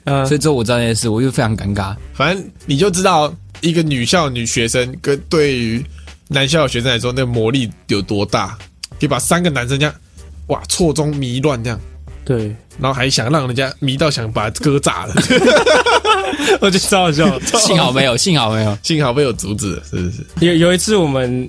[0.05, 1.95] 嗯所以之后我知道那件事，我就非常尴尬。
[2.13, 5.83] 反正你就知道，一个女校女学生跟对于
[6.27, 8.57] 男校学生来说，那个魔力有多大，
[8.99, 9.93] 可以把三个男生这样
[10.47, 11.79] 哇错综迷乱这样，
[12.25, 15.15] 对，然后还想让人家迷到想把歌炸了。
[16.61, 17.39] 我觉得超好笑。
[17.59, 18.77] 幸好没有，幸好没有。
[18.83, 20.25] 幸好被我阻止了，是不是？
[20.45, 21.47] 有有一次我们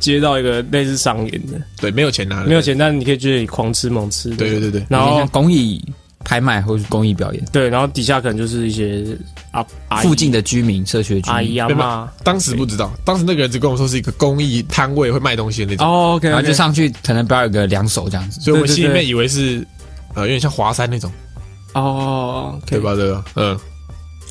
[0.00, 5.82] 接到一个类似商演的，对，没有钱拿，没有钱，但你可以去狂吃猛吃，对对对对，然后公益
[6.24, 9.04] 拍卖或是公益表演，对，然后底下可能就是一些
[9.52, 18.40] 啊阿附近的居民、社区的居民，阿姨阿对妈，当时不知道，当时那个人只跟我说是一个公益摊位会卖东西的那种，哦，OK，然后就上去可能表演个两首这样子。
[18.40, 19.66] 所以我心里面以为是
[20.14, 21.10] 呃有点像华山那种，
[21.74, 22.78] 哦，对？
[22.78, 22.94] 吧？
[22.94, 23.24] 对吧？
[23.36, 23.58] 嗯，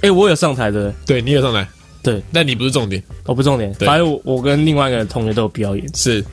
[0.02, 1.68] 哎，我有上台的，对你有上台，
[2.04, 3.88] 对，但你不是重点，我不重点，对。
[3.88, 5.96] 反正我我跟另外一个同学都有表演。
[5.96, 6.24] 是。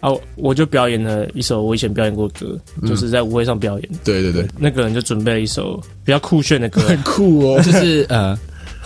[0.00, 2.88] 啊，我我就表演了一首我以前表演过的歌，嗯。
[2.88, 3.88] 就是在舞会上表演。
[4.04, 8.38] 对对对，那个人就准备了一首比较酷炫的歌， 很酷哦，就是呃，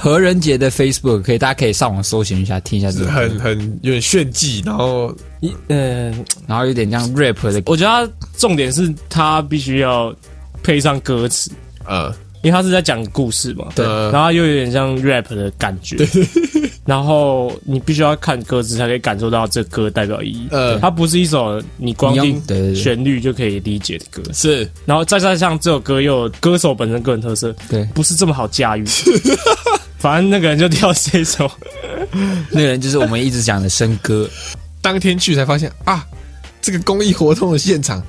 [0.02, 10.14] 何仁杰的 Facebook 可以，大家可以上网搜寻一下，听一下这个，很很有点炫技，然后一嗯、然后有点像 rap 的，我觉得他重点是他必须要
[10.62, 11.50] 配上歌词，
[11.86, 12.10] 呃。
[12.42, 13.84] 因为他是在讲故事嘛，对。
[14.10, 15.98] 然后又有点像 rap 的感觉，
[16.86, 20.48] 然后你必须要看歌词才可以感受到这歌代表意义。
[20.50, 20.78] 呃。
[20.78, 22.74] 它不是一首你光听对对对。
[22.74, 24.66] 旋律就可以理解的歌，是。
[24.86, 28.86] 然后再加上这首歌又有歌手本身个人特色，对，不是这么好驾驭。
[30.00, 31.48] 反正那个人就跳这首，
[32.50, 34.28] 那个人就是我们一直讲的生哥，
[34.80, 36.04] 当天去才发现啊，
[36.62, 38.02] 这个公益活动的现场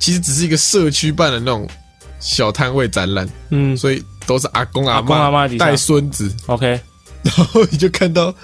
[0.00, 1.66] 其实只是一个社区办的那种
[2.18, 3.76] 小摊位展览，嗯。
[3.76, 6.80] 所以都是阿公阿阿公阿嬷带孙子，，OK，
[7.22, 8.34] 然后你就看到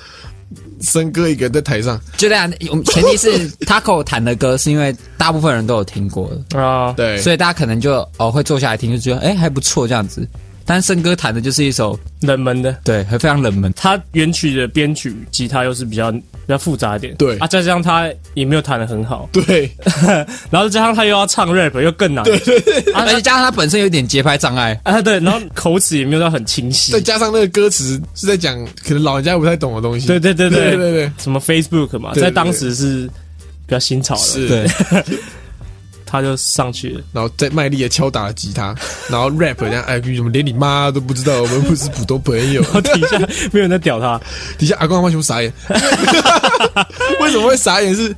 [0.80, 2.48] 森哥一个人在台上，就这样。
[2.70, 10.28] 我们前提是 Taco 弹的歌，是因为大部分人都有听过的，啊，对，所以大家可能就哦会坐下来听，就觉得哎还不错这样子。
[10.64, 12.76] 但是生哥弹的就是一首冷门的。
[12.84, 13.72] 对，还非常冷门。
[13.76, 17.36] 他原曲的编曲吉他又是比较比较复杂一点，对。
[17.38, 19.70] 啊，再加上他也没有弹的很好，对。
[20.50, 26.92] 然后加上他又要唱 rap 又更难，对对而且加上他本身有点节拍障碍，啊对，然后口齿也没有到很清晰。
[26.92, 30.62] 再，加上那个歌词是在讲可能老人家不太懂的东西，对对对对。
[30.72, 33.06] 对对对，什么 Facebook 嘛，在当时是
[33.66, 34.66] 比较新潮的，是，对，
[36.12, 36.90] 他就上去。
[36.90, 38.74] 了，然后再卖力的敲打了吉他，
[39.08, 42.60] 然后 rap 这样，哎，什么连你妈都不知道，我们不是普通朋友。
[42.70, 43.18] 然后底下
[43.50, 44.20] 没有人在屌他，
[44.58, 45.50] 底下阿公阿妈全部傻眼，
[47.20, 47.94] 为什么会傻眼？
[47.96, 48.14] 是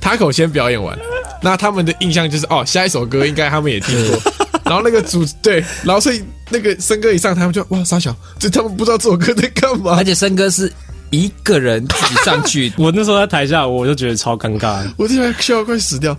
[0.00, 0.98] 塔口先表演完，
[1.42, 4.18] 那他们的印象就是哦，下一首歌应该他们也听过，
[4.64, 9.96] 然后那个主对，然后所以那个森哥一上，他们就哇傻小，这他们不知道这首歌在干嘛。
[9.96, 10.04] 而。
[10.04, 10.72] 且森哥是
[11.10, 14.82] 一个人自己上去，我那时候在台下我就觉得超尴尬。
[14.82, 16.16] 的，我这边笑快死掉，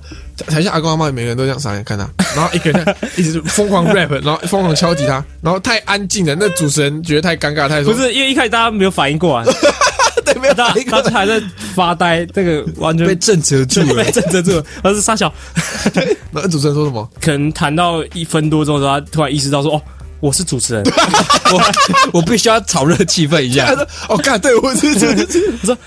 [0.48, 9.46] 台下阿公阿妈每个人都这样傻眼看他， 然后一个人 一直疯狂 rap，然后疯狂敲吉他，然后太安静了，那主持人觉得太尴尬，他还说不是因为一开始大家没有反应过来，
[10.26, 11.42] 对没有大打一个家大家还在
[11.76, 14.04] 发呆，这个完全被震慑住了。
[14.04, 15.32] 被震慑住了，他是傻小。
[16.32, 17.10] 然后主持人说什么？
[17.22, 19.82] 可能谈到一分多钟的时候，他突然意识到说：“哦，
[20.20, 20.84] 我是主持人。
[21.52, 21.62] 我
[22.14, 23.66] 我必须要炒热气氛一下。
[23.66, 25.18] 他说哦，干，对我是主持人。”
[25.62, 25.78] 我说：“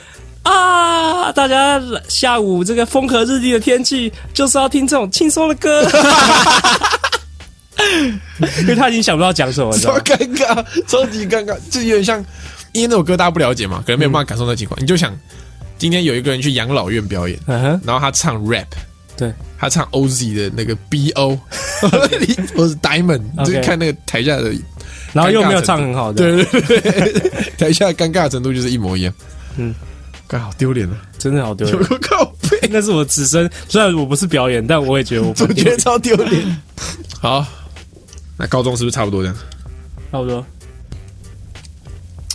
[0.44, 5.82] 啊，大家下午这个风和日丽的天气，就是要听这种轻松的歌。
[8.60, 10.00] ”因为他已经想不到讲什么，超吗？
[10.04, 12.24] 尴尬，超级尴尬，就有点像，
[12.72, 14.80] 因为那首歌大家不了解嘛，可能没有办法感受那情况。
[14.80, 15.16] 你就想，
[15.78, 18.66] 今天有一个人去养老院表演，然后他唱 rap，
[19.16, 21.38] 对，他唱 OZ 的那个 BO，
[22.54, 24.52] 我 是 Diamond，就是看那个台下的，
[25.12, 26.80] 然后又没有唱很好的，对对对
[27.12, 29.12] 对， 台下的尴尬程度就是一模一样。
[29.56, 29.74] 嗯，
[30.26, 31.88] 刚好丢脸了，真的好丢有人。
[31.88, 36.62] 个靠背，那是我此生，虽然我不是表演，但我也觉得我我觉得超丢脸。
[37.20, 37.46] 好，
[38.38, 39.36] 那高中是不是差不多这样？
[40.10, 40.44] 差不多。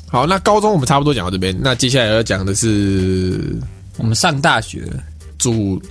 [0.08, 3.56] 好，那高中我们差不多讲到这边，那接下来要讲的是
[3.98, 5.04] 我们上大学了，
[5.38, 5.82] 主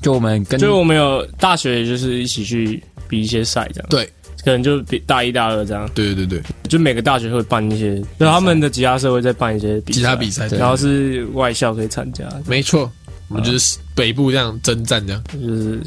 [0.00, 3.88] 就我们跟就是我们有大学，就是一起去比一些赛，这样。
[3.90, 4.10] 对
[4.44, 12.90] 可能就比大一、大二这样，对对对就每个大学会办一些，就他们的吉他社会在办一些比赛吉他比赛，对然后是外校可以参加，没错，
[13.28, 15.22] 我们就是北部这样征战这样。
[15.32, 15.80] 就是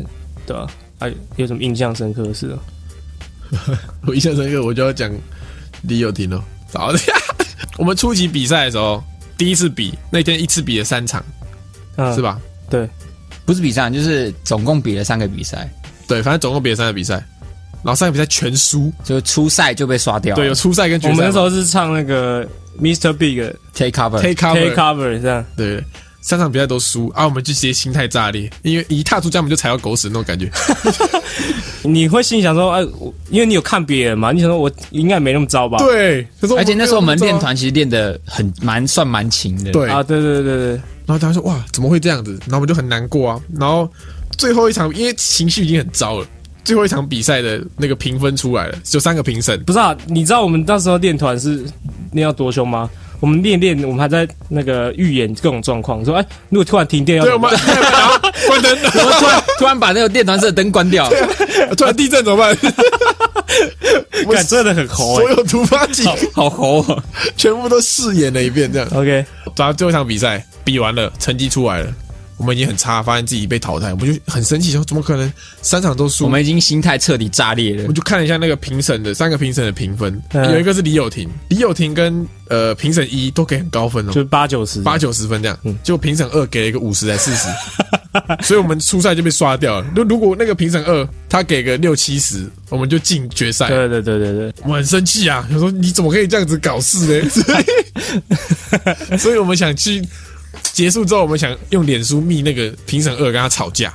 [0.45, 0.67] 对吧、
[0.99, 1.07] 啊？
[1.35, 2.59] 有什么印象深刻的事哦？
[4.07, 5.11] 我印象深刻，我就要讲
[5.83, 6.41] 李友廷哦。
[6.69, 7.15] 早的呀，
[7.77, 9.01] 我们初级比赛的时候，
[9.37, 11.23] 第一次比那天一次比了三场，
[11.95, 12.21] 嗯，是？
[12.21, 12.39] 吧？
[12.69, 12.89] 对，
[13.45, 15.69] 不是比赛，就是总共比了三个比赛，
[16.07, 17.25] 对，反正总共比了三个比赛，
[17.87, 18.91] 然后三个比赛全输。
[19.05, 20.35] 就初赛就被刷掉了。
[20.35, 21.13] 对，有初赛跟决赛。
[21.13, 22.45] 我们那时候是唱那个
[22.81, 23.13] Mr.
[23.13, 23.37] Big
[23.73, 25.81] Take cover，take Take 样，对，
[26.19, 30.51] 三场比赛都输啊，我们就直接心态炸裂，因为一踏出家门就踩到狗屎那种感觉。
[31.83, 35.77] 你会心里想说，哎，我因为你有看别人嘛，你想说我应该没那么糟吧？
[35.77, 37.47] 对，可是而且那时候我们练团。
[37.47, 39.71] 团其实练的很蛮算蛮勤的。
[39.71, 40.69] 对，啊，对对对对对，
[41.05, 43.39] 然后他说：“哇，怎么会这样子？”然后我们就很难过啊。
[43.57, 43.89] 然后
[44.37, 46.27] 最后一场，因为情绪已经很糟了，
[46.67, 49.57] 最后一场比赛的那个评分出来了，有三个评审。
[49.63, 51.63] 不是啊，你知道我们那时候练团是
[52.11, 52.89] 练到多凶吗？
[53.19, 57.59] 我们练练，我们还在那个预演各种状况，说哎，如果突然停电要怎么们办
[58.47, 61.09] 关灯，然后突然突然把那个电团社的灯关掉，
[61.77, 62.55] 突然地震怎么办？
[64.27, 67.03] 我 干真的很猴哎、所有突发情况 好猴哦！
[67.35, 68.87] 全部都试演了一遍，这样。
[68.93, 71.91] OK，然后最后一场比赛比完了，成绩出来了，
[72.37, 75.31] 我们已经很差，发现自己被淘汰，我们就很生气，说怎么可能
[75.61, 76.23] 三场都输？
[76.25, 77.95] 我们已经心态彻底炸裂了我们。
[77.95, 87.47] 就看了一下那个评审的三个评审的评分，嗯有一个是李友廷，李友廷跟呃评审一都给很高分哦，就八九十，八九十分这样嗯，结果评审二给了一个五十来四十，
[88.45, 89.87] 所以我们初赛就被刷掉了。
[89.95, 93.67] 如如果那个评审二他给个六七十，我们就进决赛。
[93.67, 95.45] 对对对对对，我很生气啊！
[95.51, 97.29] 他说你怎么可以这样子搞事呢？
[97.33, 100.01] 所以， 所以我们想去
[100.73, 103.93] 结束之后，我们想用脸书密那个评审二跟他吵架，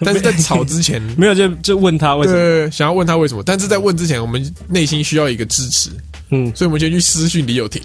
[0.00, 5.90] 但是在 吵之前，没有就就问他为什么，对，想要问他为什么，但是在问之前，我们内心需要一个支持，
[6.30, 7.82] 嗯，所以我们就去私讯李友廷，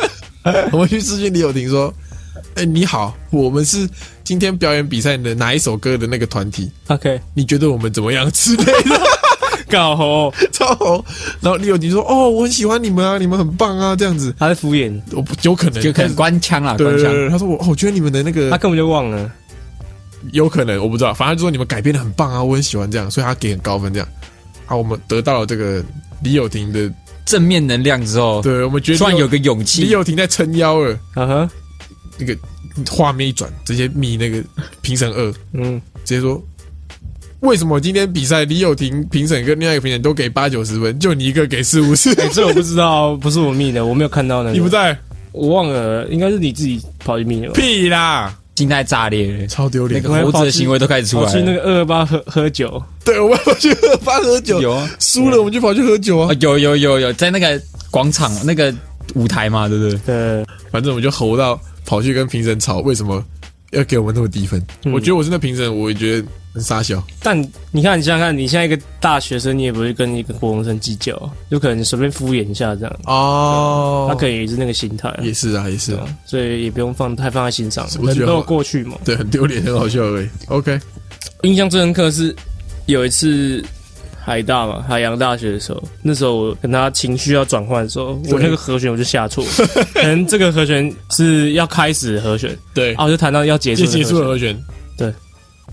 [0.72, 1.92] 我们去私讯李友廷说
[2.56, 3.88] ：“哎、你好，我们是
[4.24, 9.00] 今天表演比赛的哪一首歌的那个团体，OK，你觉得我们怎么样之类的。”
[9.70, 11.04] 搞吼， 超红。
[11.40, 14.34] 然后李友廷说：“哦，我很喜欢你们啊，你们很棒啊，这样子。
[14.38, 17.04] 他在敷衍，”我不有可能，就可能官腔啦，官腔。
[17.04, 19.30] 对对对，他说我，哦我觉得你们的那个他根本就忘了，
[20.32, 24.08] 有可能，我不知道，反正就说你们改编的很棒啊，我很喜欢这样，所以他给很高分这样。
[24.66, 25.82] 啊，我们得到了这个
[26.22, 26.92] 李友廷的，
[27.24, 31.50] 正面能量之后，对我们觉得突然有个勇气李，友廷在撑腰了，啊哈，
[32.18, 32.36] 那个
[32.88, 34.42] 画面一转，直接密那个
[34.80, 36.42] 评审二，嗯，直接说。
[37.40, 42.10] 为什么今天比赛李友廷评审跟另外一个评审都给八九十分，就你一个给四五十？
[42.20, 44.96] 哎，这我不知道，不是我密的，我没有看到那个，你不在？
[45.32, 47.50] 我忘了，应该是你自己跑去密的？
[47.52, 50.22] 屁啦，心态炸裂了，超丢脸那个。
[50.24, 51.32] 猴子的行为都开始出来了。
[51.32, 56.36] 去那个二二八喝喝酒，对，我们跑去二八喝酒，有啊，输了我们就跑去喝酒啊哦。
[56.40, 58.74] 有有有有，在那个广场那个
[59.14, 59.98] 舞台嘛，对不对？
[60.04, 63.24] 对，反正我们就吼到跑去跟评审吵，为什么
[63.70, 64.60] 要给我们那么低分？
[64.84, 67.02] 嗯我觉得我是那评审，我也觉得很傻笑。
[67.22, 67.40] 但
[67.70, 74.06] 你看，你想想看，你现在一个大学生，你也不会跟一个国中生计较啊，有可能你随便敷衍一下这样，哦。
[74.08, 78.96] 他可能也是那个心态啊，也是啊，也是啊，所以也不用放太放在心上，我觉得人都有过去嘛。
[79.04, 80.28] 对，很丢脸，很好笑而已。
[80.48, 80.78] OK，
[81.42, 82.34] 印象最深刻是
[82.86, 83.64] 有一次
[84.22, 89.44] 海大嘛，海洋大学的时候，那时候我跟他情绪要转换的时候，我那个和弦我就下错，
[89.94, 94.56] 可能这个和弦是要开始的和弦，对，啊，我就弹到要结束结束了和弦。
[94.98, 95.12] 对，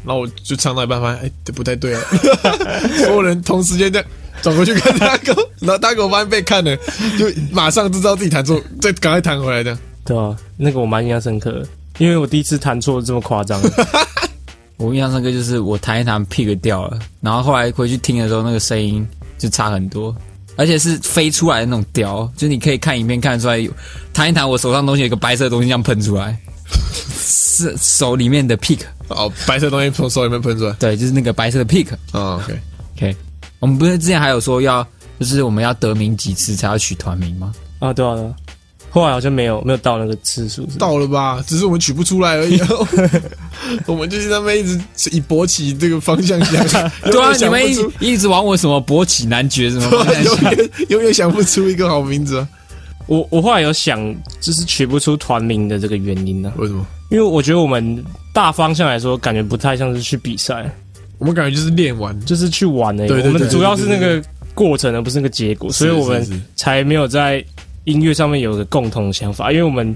[0.06, 2.02] 然后我就唱到一半，发现哎，这不太对啊，
[2.98, 4.08] 所有人同时间这样
[4.42, 6.76] 转过去看大狗， 然后大狗发现被看了，
[7.18, 9.78] 就马上就知道自己弹错，再赶快弹回来的。
[10.06, 11.68] 对啊，那个我蛮印象深刻的，
[11.98, 13.62] 因为我第一次弹错这么夸张，
[14.78, 19.06] 我印象深刻就是我弹一弹 pick 掉了，然后后来回去听的时候，那个声音
[19.38, 20.16] 就差很多，
[20.56, 23.68] 而且是飞出来的那种调，就是你可以看影片看得出来，
[24.14, 26.40] 弹一弹我手上东西有个白色的东西这样喷出来，
[27.28, 30.72] 是手里面的 pick，哦，白色东西从手里面喷出来。
[30.80, 31.92] 对，就是那个白色的 pick。
[32.12, 33.16] 啊，OK，OK，
[33.60, 34.82] 我们不是之前还有说要，
[35.20, 37.52] 就是我们要得名几次才要取团名吗？
[37.80, 38.34] 啊，对啊，对啊，
[38.90, 41.44] 后来好像没有没有到那个次数，到了吧？
[41.46, 42.60] 只是我们取不出来而已。
[43.86, 44.80] 我们就是他们一直
[45.12, 52.48] 以勃起这个方向想， 对啊，你们一永远想不出一直往我什么勃起男爵什么 方向永想远永远想不出一个好名字啊？
[53.08, 54.00] 我我后来有想，
[54.42, 56.86] 就是取不出团名的这个原因呢、为什么？
[57.10, 58.04] 因为我觉得我们
[58.34, 60.70] 大方向来说，感觉不太像是去比赛，
[61.18, 63.08] 我们感觉就是练完，就是去玩而已。
[63.08, 64.22] 对对对我们主要是那个
[64.54, 67.44] 过程，而不是那个结果，所以我们才没有在
[67.86, 69.96] 音乐上面有个共同的想法，因为我们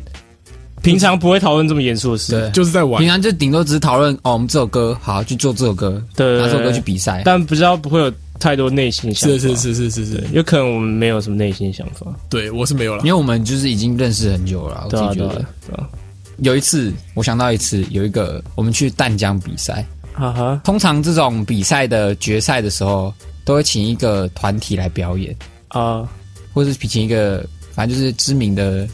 [0.81, 2.31] 平常不会讨论这么严肃的事。
[2.31, 3.07] 对，就是在玩平。
[3.07, 7.21] 常就顶多只是讨论哦，我们这首歌好去做这首歌，对拿这首歌去比赛。
[7.25, 9.37] 但不知道不会有太多内心想法。
[9.37, 12.07] 是是是是是是，，有可能我们没有什么内心想法。
[12.29, 13.07] 对我是没有了因。
[13.07, 15.89] 为我们就是已经认识很久了，我自对啊，对啊己觉得。，对啊。
[16.37, 23.13] 有一次，我想到一次，有一个我们去淡江比赛，哈哈，通常这种比赛的决赛的时候，
[23.45, 25.35] 都会请一个团体来表演，
[25.69, 26.07] 啊，
[26.53, 28.87] 或者是请一个反正就是知名的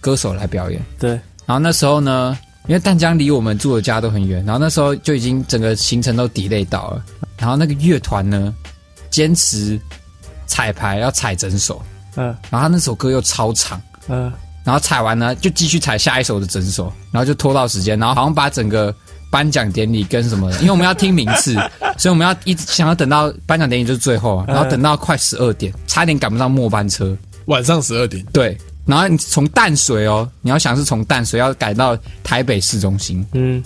[0.00, 0.80] 歌手来表演。
[0.98, 1.10] 对，
[1.44, 7.04] 然后那时候呢，因为淡江离我们住的家都很远，然后那时候就已经整个行程都 delay 到了。
[7.38, 8.54] 然后那个乐团呢，
[9.10, 9.76] 坚持
[10.46, 11.82] 彩排要踩整首，
[12.14, 12.26] 嗯。
[12.50, 14.32] 然后他那首歌又超长，嗯，
[14.64, 18.94] 然后踩完呢就继续踩下一首的整首，然后就拖到时间，然后好像把整个
[19.30, 21.54] 颁奖典礼跟什么，因为我们要听名次，
[21.98, 27.16] 所以我们要一直想要等到颁奖典礼就是最后啊，然后等到快十二点，差点赶不上末班车。
[27.46, 28.56] 晚上十二点，对，
[28.86, 33.60] 然后你从淡水哦，你要想是从淡水要改到台北市中心，嗯，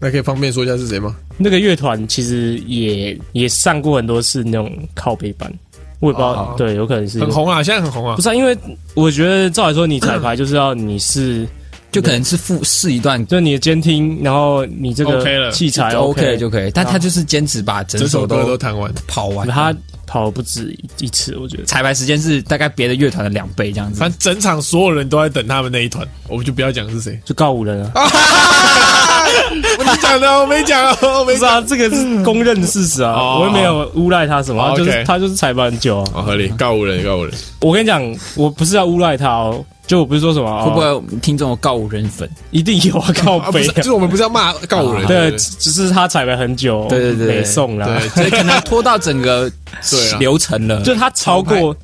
[0.00, 1.14] 那可以方便说一下是谁吗？
[1.36, 5.52] 那个乐团其实也也上过很多次那种靠背班，
[6.00, 7.18] 我也不知道，哦对，有可能是。
[7.20, 8.16] 很红啊，现在很红啊。
[8.16, 8.22] 不。
[8.22, 8.56] 是、啊，因为
[8.94, 11.46] 我觉得照理说你彩排就是要你是，
[11.90, 19.48] 就可能是复试一段就你的监听，然后你这个器材 OK 了 OK，就可以，但他就是坚持把整首歌都都弹完，跑完。
[19.48, 19.74] 他
[20.06, 21.64] 跑了不止一次，我觉得。
[21.64, 23.98] 彩排时间是大概别的乐团的两倍这样子。
[23.98, 27.20] 反正整场所有人都在等他们那一团，我们就不要讲是谁。
[27.24, 27.92] 就告五人啊，
[29.52, 29.62] 你
[30.00, 31.38] 讲的，我没讲 啊，我没讲。
[31.38, 36.10] 不是啊，这个是公认的事实啊，哦我也没有诬赖他什么，就是他就是彩排很久啊。
[36.14, 37.34] 哦，合理，告五人，告五人。
[37.60, 38.02] 我跟你讲，
[38.36, 41.02] 我不是要诬赖他哦，就我不是说什么，会不哦。
[41.10, 42.28] 会听众有告五人粉？
[42.50, 43.12] 一定有啊？
[43.24, 49.50] 告啊，不背是，就是我们不是要骂告五人，对，对只是他踩了很久，对对对没送啦，对，所以 可能拖到整个
[49.90, 50.18] 对啊。
[50.18, 51.76] 流程了，就他超过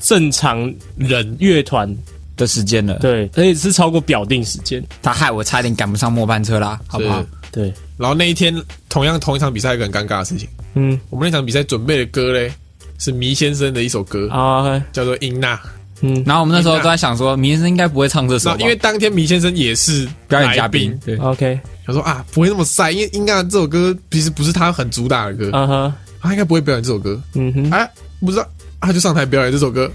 [0.00, 1.94] 正常人乐团，
[2.36, 2.94] 的时间了。
[3.00, 7.20] 对，而且是超过表定时间，他害我差点赶不上末班车啦，好不好？
[7.20, 7.26] 是？
[7.52, 8.54] 对，然后那一天
[8.88, 10.98] 同样同一场比赛，有一个很尴尬的事情，嗯。
[11.10, 12.50] 我们那场比赛准备的歌嘞
[12.98, 15.54] 是迷先生的一首歌，啊，叫做《英娜》。
[16.02, 27.20] 嗯，然后我们那时候都在想说，明先生应该不会唱这首因为当天迷先生也是表演嘉来宾，对，OK，他说啊不会那么晒，因为《应该》这首歌其实不是他很主打的歌，啊哈，他应该不会表演这首歌。
[27.34, 27.88] 嗯哼，哎，
[28.20, 28.46] 不知道，
[28.80, 29.90] 他就上台表演这首歌，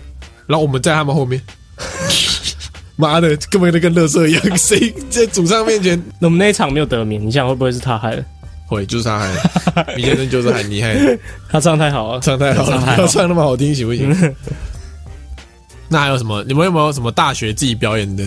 [0.47, 1.41] 然后我们在他们后面。
[2.99, 6.01] 妈的，根本就跟乐色一样， 谁在主唱面前？
[6.19, 8.25] 那我们那一场没有得名，你想会不会是他害的？
[8.65, 9.31] 会就是他害
[9.85, 14.09] 的，米先生就是很厉害的， 他唱太好了，唱太好了，唱太好不要唱那么好听行不行？
[15.89, 16.43] 那还有什么？
[16.43, 18.23] 你们有没有什么大学自己表演的？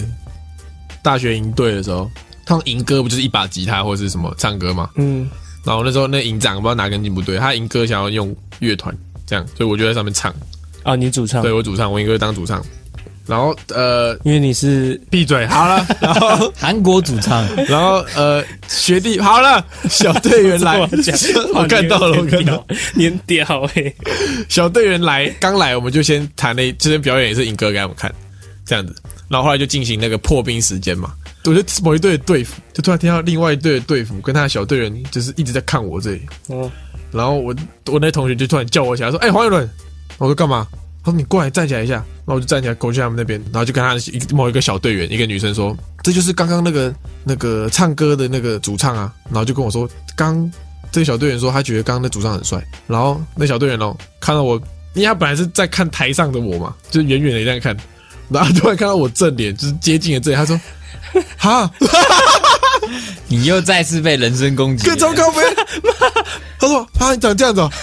[1.02, 2.10] 大学营队的时候，
[2.44, 4.90] 通常营歌不就是一把吉他或者是什么唱歌吗？
[4.96, 5.28] 嗯，
[5.64, 8.96] 然后那时候那营长不知道哪根筋不对，他营歌想要用乐团
[9.26, 10.34] 这样，所以我就在上面唱。
[10.82, 12.62] 啊，你主唱，对我主唱，我营歌当主唱。
[13.30, 15.86] 然后呃，因为你是闭嘴好了。
[16.02, 20.80] 然后韩国主唱，然后呃，学弟好了， 小队员来，
[21.54, 22.64] 我看到了，我看到了。
[22.92, 23.44] 你很屌
[23.76, 23.94] 哎，
[24.48, 28.12] 小队员来，刚来我们就先弹了，就先表演也是影歌给他们看，
[28.66, 28.92] 这样子。
[29.28, 31.12] 然后后来就进行那个破冰时间嘛。
[31.44, 36.22] 我就某一队的队服，就突然听到另外一队的队服跟他的小队员就是一直在看我这里。
[36.48, 36.68] 嗯，
[37.12, 37.54] 然后我
[37.86, 39.70] 我那同学就突然叫我起来说：“哎、黄伟伦！”
[40.18, 40.66] 我说干嘛？
[41.16, 41.94] ：“你过来站起来一下。”
[42.26, 46.94] 然后我就站起来过去他们那边，然后就跟他一某一个小队员，一个女生说：“这就是刚刚那个
[47.24, 50.50] 那个唱歌的那个主唱啊。”然后就跟我说：“刚
[50.92, 54.56] 这个小队员说他觉得刚刚那主唱很帅。”然后那小队员哦看到我，
[54.94, 57.76] 因为他本来是在看台上的我嘛，就远远的这样看，
[58.28, 60.60] 然后突然看到我正脸，就是接近了这里，他说
[61.36, 61.70] ：“哈，
[63.28, 64.96] 你又再次被人身攻击了。
[64.96, 65.42] 更糟糕呗！”
[66.58, 67.70] 他说：“啊，你长这样子、哦。”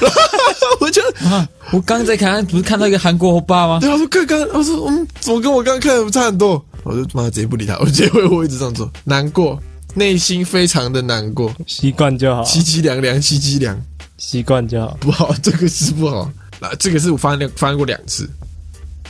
[0.79, 1.47] 我就啊！
[1.71, 3.79] 我刚在看，不是看到一个韩国欧巴吗？
[3.81, 6.63] 对，他说刚刚，我说嗯，怎么跟我刚刚看的差很多？
[6.83, 9.59] 我就妈直接不理他，我直接会我一直这样做，难过，
[9.95, 13.79] 内心非常的难过，习惯就好，凄凄凉凉，凄凄凉，
[14.17, 16.31] 习惯就好，不好， 这个是不好。
[16.59, 18.29] 啊，这个是我发生发生过两次，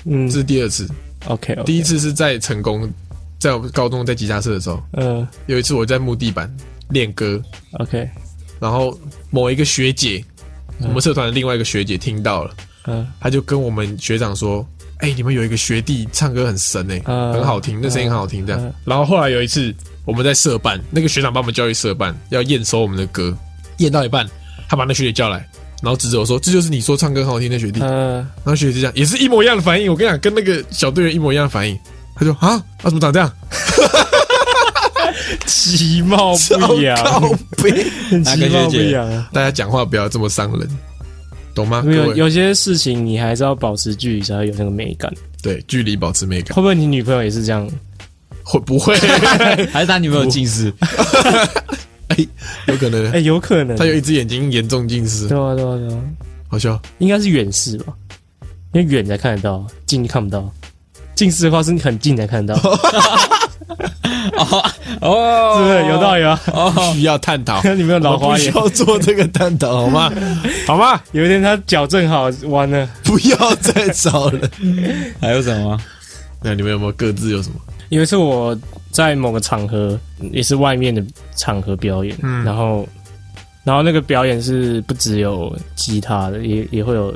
[0.05, 0.87] 嗯这是第二次。
[1.27, 2.89] ，OK，第一次是在成功，
[3.39, 6.51] 在我高中在吉他社的时候，嗯有一次我在木地板
[6.89, 7.41] 练歌
[7.79, 8.09] ，，OK，
[8.59, 8.97] 然后
[9.29, 10.23] 某一个学姐，
[10.79, 12.51] 我们社团的另外一个学姐听到了，
[12.87, 14.65] 嗯他就跟我们学长说
[14.99, 18.73] ：“哎、你们有一个学弟唱歌很神哎、嗯很好听，那声音很好听。”这样嗯。
[18.85, 19.73] 然后后来有一次，
[20.05, 23.37] 我们在社办，那个学长帮我们教育社办，要验收我们的歌，
[23.77, 24.27] 验到一半，
[24.67, 25.37] 他把那学姐叫来，
[25.83, 29.91] 然后指着我说：“这就是你说唱歌很好听的学弟。”嗯，然后学姐就这样，也是一模一样的反应。
[29.91, 31.77] 我跟你讲，跟那个小队员一模一样的反应。
[32.17, 33.31] 他说：“啊，啊怎么长这样？
[35.45, 36.33] 其貌
[36.67, 36.95] 不扬。
[38.23, 39.29] 其貌不扬啊。
[39.33, 40.67] 大家讲话不要这么伤人，
[41.53, 41.83] 懂吗？
[41.85, 45.11] 有有些事情你还是要保持距离才会有那个美感。
[45.41, 47.67] 对距离保持美感，会不会你女朋友也是这样？
[48.43, 48.95] 会不会？
[49.71, 50.73] 还是他女朋友近视？
[52.07, 52.17] 哎，
[52.67, 53.75] 有可能哎、，有可能。
[53.75, 56.01] 他有一只眼睛严重近视，对啊对啊对啊，
[56.47, 56.79] 好笑。
[56.99, 57.93] 应该是远视吧，
[58.73, 60.49] 因为远才看得到，近看不到。
[61.17, 62.53] 近视的话是你很近才看到，
[64.37, 64.63] 哦
[65.01, 66.39] 哦，是不是有道理啊？
[66.53, 70.11] 哦，需要探讨， 你没有老花眼要做这个探讨，好吗？
[70.67, 71.01] 好吗？
[71.11, 72.87] 有一天他矫正好，完了。
[73.03, 74.39] 不要再找了。
[75.19, 75.77] 还有什么？
[76.43, 77.55] 那你们有没有各自有什么？
[77.89, 78.55] 有一次我
[78.91, 79.99] 在某个场合，
[80.31, 81.03] 也是外面的
[81.35, 82.87] 场合表演，嗯然后，
[83.63, 87.11] 然后那个表演是不只有吉他的，也也会有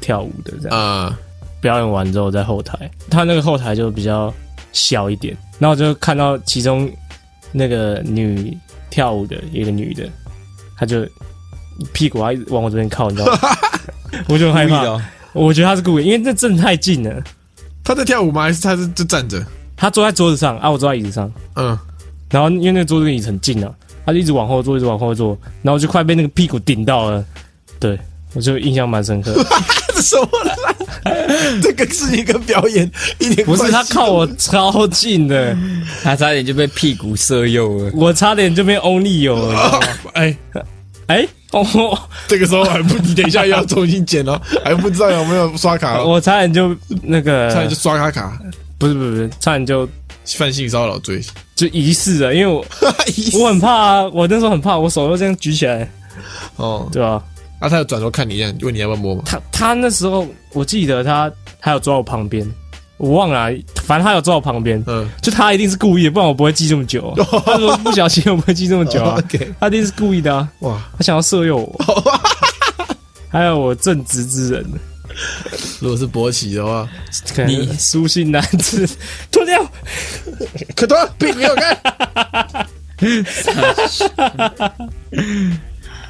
[0.00, 0.76] 跳舞的这样。
[0.78, 1.16] 啊，
[1.64, 4.30] 表演完之后在后台，他那个后台就比较
[4.70, 6.90] 小一点，然后我就看到其中
[7.52, 8.54] 那个女
[8.90, 10.06] 跳舞的一个女的，
[10.76, 11.06] 她就
[11.94, 13.38] 屁股还一直往我这边靠，你知道吗？
[14.28, 15.00] 我就很害怕，
[15.32, 17.22] 我觉得她是故意，因为那真的太近了。
[17.82, 18.42] 她在跳舞吗？
[18.42, 19.42] 还是她是就站着？
[19.74, 21.78] 她坐在桌子上啊，我坐在椅子上，嗯，
[22.28, 23.72] 然后因为那个桌子跟椅子很近啊，
[24.04, 27.24] 她就一直往后坐，一直往后坐，然后就快被那个屁股顶到了。
[27.80, 27.98] 对，
[28.34, 29.34] 我就印象蛮深刻。
[29.94, 30.54] 这什么啦？
[31.62, 35.56] 这个是一个表演，一点不是他靠我超近的，
[36.02, 37.90] 他差点就被屁股射右了。
[37.94, 39.80] 我差点就被 only 有了。
[40.14, 40.36] 哎，
[41.06, 48.38] 哎、哦，这个时候还不，你等一下又要重新剪哦， 还不知道有没有刷卡哦，我差点就那个，差点就刷卡卡。
[48.76, 49.88] 不是不是不是，差点就
[50.36, 51.22] 犯性骚扰罪，
[51.54, 52.64] 就疑似的，因为我
[53.38, 55.88] 我很怕啊，我那时候很怕，我手都这样举起来，
[56.56, 57.22] 哦，对吧、啊，
[57.68, 59.22] 他有转头看你一样，问你要不要摸吗？
[59.26, 62.48] 他他那时候我记得他他有坐我旁边，
[62.96, 63.50] 我忘了啊、
[63.84, 65.08] 反正他有坐我旁边，嗯。
[65.22, 67.12] 就他一定是故意的，不然我不会记这么久。
[67.44, 69.18] 他说不小心我不会记这么久啊，
[69.60, 71.78] 他一定是故意的啊，哇，他想要色诱我。
[73.28, 74.64] 还有我正直之人，
[75.80, 76.88] 如果是勃起的话，
[77.48, 77.68] 你。
[77.78, 78.88] 书信男子。
[79.32, 79.60] 脱掉，
[80.76, 81.76] 可多并没有看，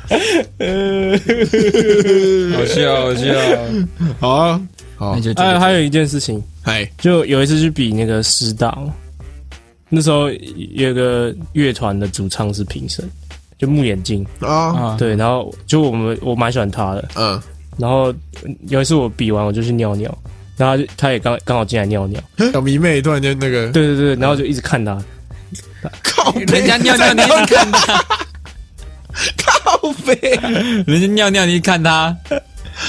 [2.57, 3.25] 好笑好笑。
[4.21, 4.61] 好啊，
[4.97, 5.15] 好。
[5.17, 8.77] 那，就还有还有一件事情，哎，就有一次去比那个师大，
[9.89, 10.31] 那时候
[10.75, 13.09] 有个乐团的主唱是评审，
[13.59, 17.41] 就木眼镜，啊，啊，对，然后就我们我蛮喜欢他的，嗯，
[17.77, 18.13] 然后
[18.69, 20.17] 有一次我比完我就去尿尿，
[20.57, 22.21] 然后他就他也刚刚好进来尿尿，
[22.53, 24.97] 小迷妹突然间那个，对对对，然后就一直看他，
[26.03, 28.05] 靠，人家尿尿你一看他，
[30.87, 32.17] 人家尿尿你一看他，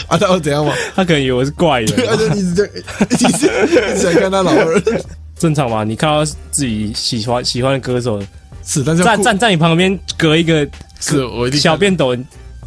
[0.08, 0.74] 啊，他会怎样吗？
[0.96, 1.90] 他可能以为我是怪人
[2.38, 2.64] 一直在，
[3.12, 4.82] 一直一直在看他老二，
[5.38, 5.84] 正常嘛？
[5.84, 8.22] 你看到自己喜欢喜欢的歌手
[8.66, 10.68] 是，但是站站在你旁边隔一个
[11.00, 12.16] 是我一定小便斗，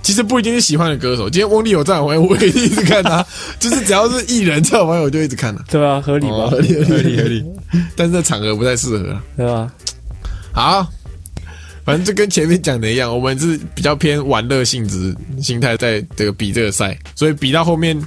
[0.03, 3.25] 其实不一定是喜欢的歌手，今天翁立友在我旁边，我也一直看他，
[3.59, 5.63] 就是只要是艺人在我旁边，我就一直看他。
[5.69, 6.01] 对啊？
[6.01, 6.35] 合理吧？
[6.35, 7.45] 哦合理合理合理，
[7.97, 9.23] 但是这场合不太适合啊。
[9.37, 9.73] 对吧？
[10.53, 10.87] 好，
[11.89, 17.99] 反正就跟前面讲的一样，我们是比较偏玩乐性质心态在这个比这个赛，所以比到后面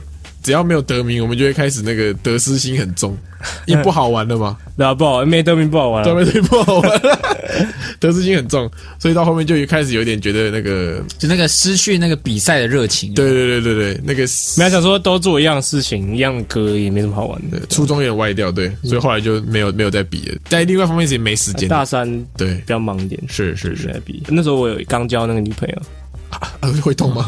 [0.44, 3.18] 只要没有得名，我们就会开始那个得失心很重，
[3.66, 6.06] 因为不好玩的嘛，对啊，不好，没得名不好玩啊。
[6.06, 6.42] 对不对？
[6.42, 7.20] 不好玩了，
[8.00, 8.70] 得失心很重，
[9.00, 13.14] 所以到后面就开始有点觉得那个，就那个失去那个比赛的热情。
[13.14, 14.24] 对对对对对，那个
[14.58, 17.60] 没有想说都做一样的事情，一样的歌也没什么好玩的。
[17.60, 20.38] 对初衷有点歪掉，对，所以后来就没有没有再比了。
[20.50, 24.24] 在另外一方面是也没时间，大三对比，较忙一点，是是是，在比。
[24.28, 25.76] 那时候我有刚交那个女朋友，
[26.32, 26.40] 啊
[26.82, 27.26] 会痛吗？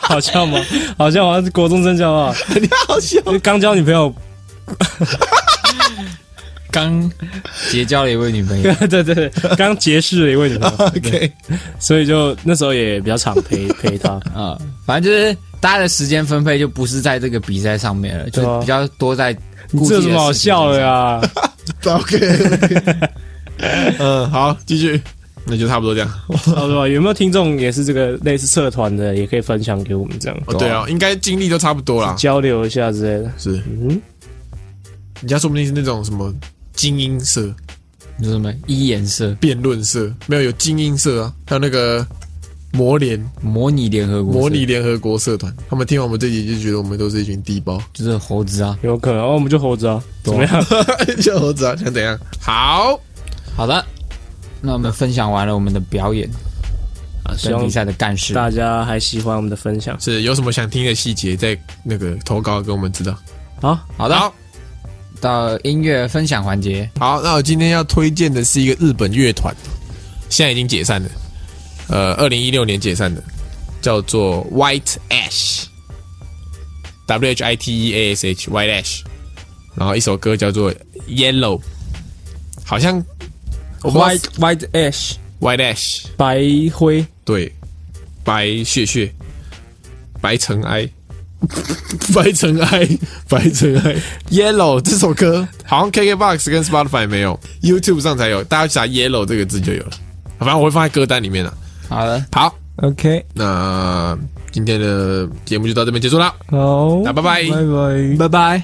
[0.00, 0.58] 好笑吗？
[0.98, 4.12] 好像好像是国中生交啊，你好笑，刚交女朋友，
[6.72, 7.10] 刚
[7.70, 11.30] 结交了一位女朋友， 对对对，刚结识了一位女朋友， OK，
[11.78, 14.12] 所以就那时候也比较常陪陪她。
[14.34, 19.40] 啊，反正就是大家的时间分配就不是在这个比赛上面了，就比较多在这
[19.96, 20.88] 有什么好笑的上？
[20.88, 21.20] 呀
[21.84, 22.18] ？OK，
[23.98, 24.98] 嗯，好，继续，
[25.44, 26.10] 那就差不多这样。
[26.42, 32.14] 差不多，有没有听众也是这个类似社团的，也可以分享给我们这样哦，对啊，应该经历都差不多啦。
[32.16, 33.30] 交流一下之类的。
[33.36, 34.00] 是，嗯，
[35.22, 36.34] 人家说不定是那种什么
[36.74, 37.42] 精英社、
[38.18, 42.04] 你说什么一颜色辩论社，没有有精英社啊，还有那个
[42.72, 43.18] 模联。
[43.40, 48.76] 模拟联合国模拟联合国社团，他们听完我们这集就觉得我们都是一群低包，就是猴子啊。
[48.82, 50.66] 有可能哦，我们就猴子啊，怎么样？
[51.22, 52.18] 就猴子啊，想怎样？
[52.40, 52.98] 好，
[53.56, 53.84] 好的，
[54.60, 56.28] 那我们分享完了我们的表演
[57.24, 60.00] 啊，希望跟比赛的干事，大家还喜欢我们的分享。
[60.00, 63.16] 是有什么想听的细节，在那个投稿给我们知道。
[63.60, 64.34] 好，好的，好，
[65.22, 69.54] 到音乐分享环节，好，那我今天要推荐的是一个日本乐团，
[70.28, 71.08] 现在已经解散了，
[71.86, 73.22] 呃，二零一六年解散的，
[73.80, 75.60] 叫做 White Ash，W
[77.30, 79.02] H I T E A S H White Ash，
[79.76, 80.74] 然后一首歌叫做
[81.08, 81.60] Yellow，
[82.64, 83.00] 好像
[83.82, 86.42] White White Ash，White Ash，白
[86.74, 87.06] 灰。
[87.24, 87.52] 对，
[88.24, 89.14] 白血血，
[90.20, 90.90] 白尘埃，
[92.14, 92.88] 白尘埃，
[93.28, 93.96] 白尘埃
[94.30, 99.90] ，Yellow 这首歌好像 KKBox 跟 Spotify 没有，YouTube 上才有，大家去查 Yellow 这个字就有了。
[100.38, 101.52] 反正我会放在歌单里面了。
[101.88, 104.18] 好的，好，，OK，那
[104.50, 107.42] 今天的节目就到这边结束了，好，那拜拜。
[107.44, 108.16] 拜拜。
[108.18, 108.62] 拜拜。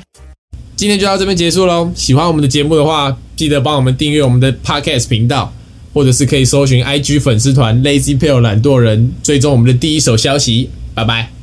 [0.77, 1.91] 今天就到这边结束喽。
[1.95, 5.53] 喜欢我们的节目的话，记得帮我们订阅我们的 Podcast 频道，
[5.93, 10.71] 或者是可以搜寻 IG 粉丝团 Lazy p a l e 懒惰人，追踪我们的第一手消息。
[10.95, 11.38] 拜拜。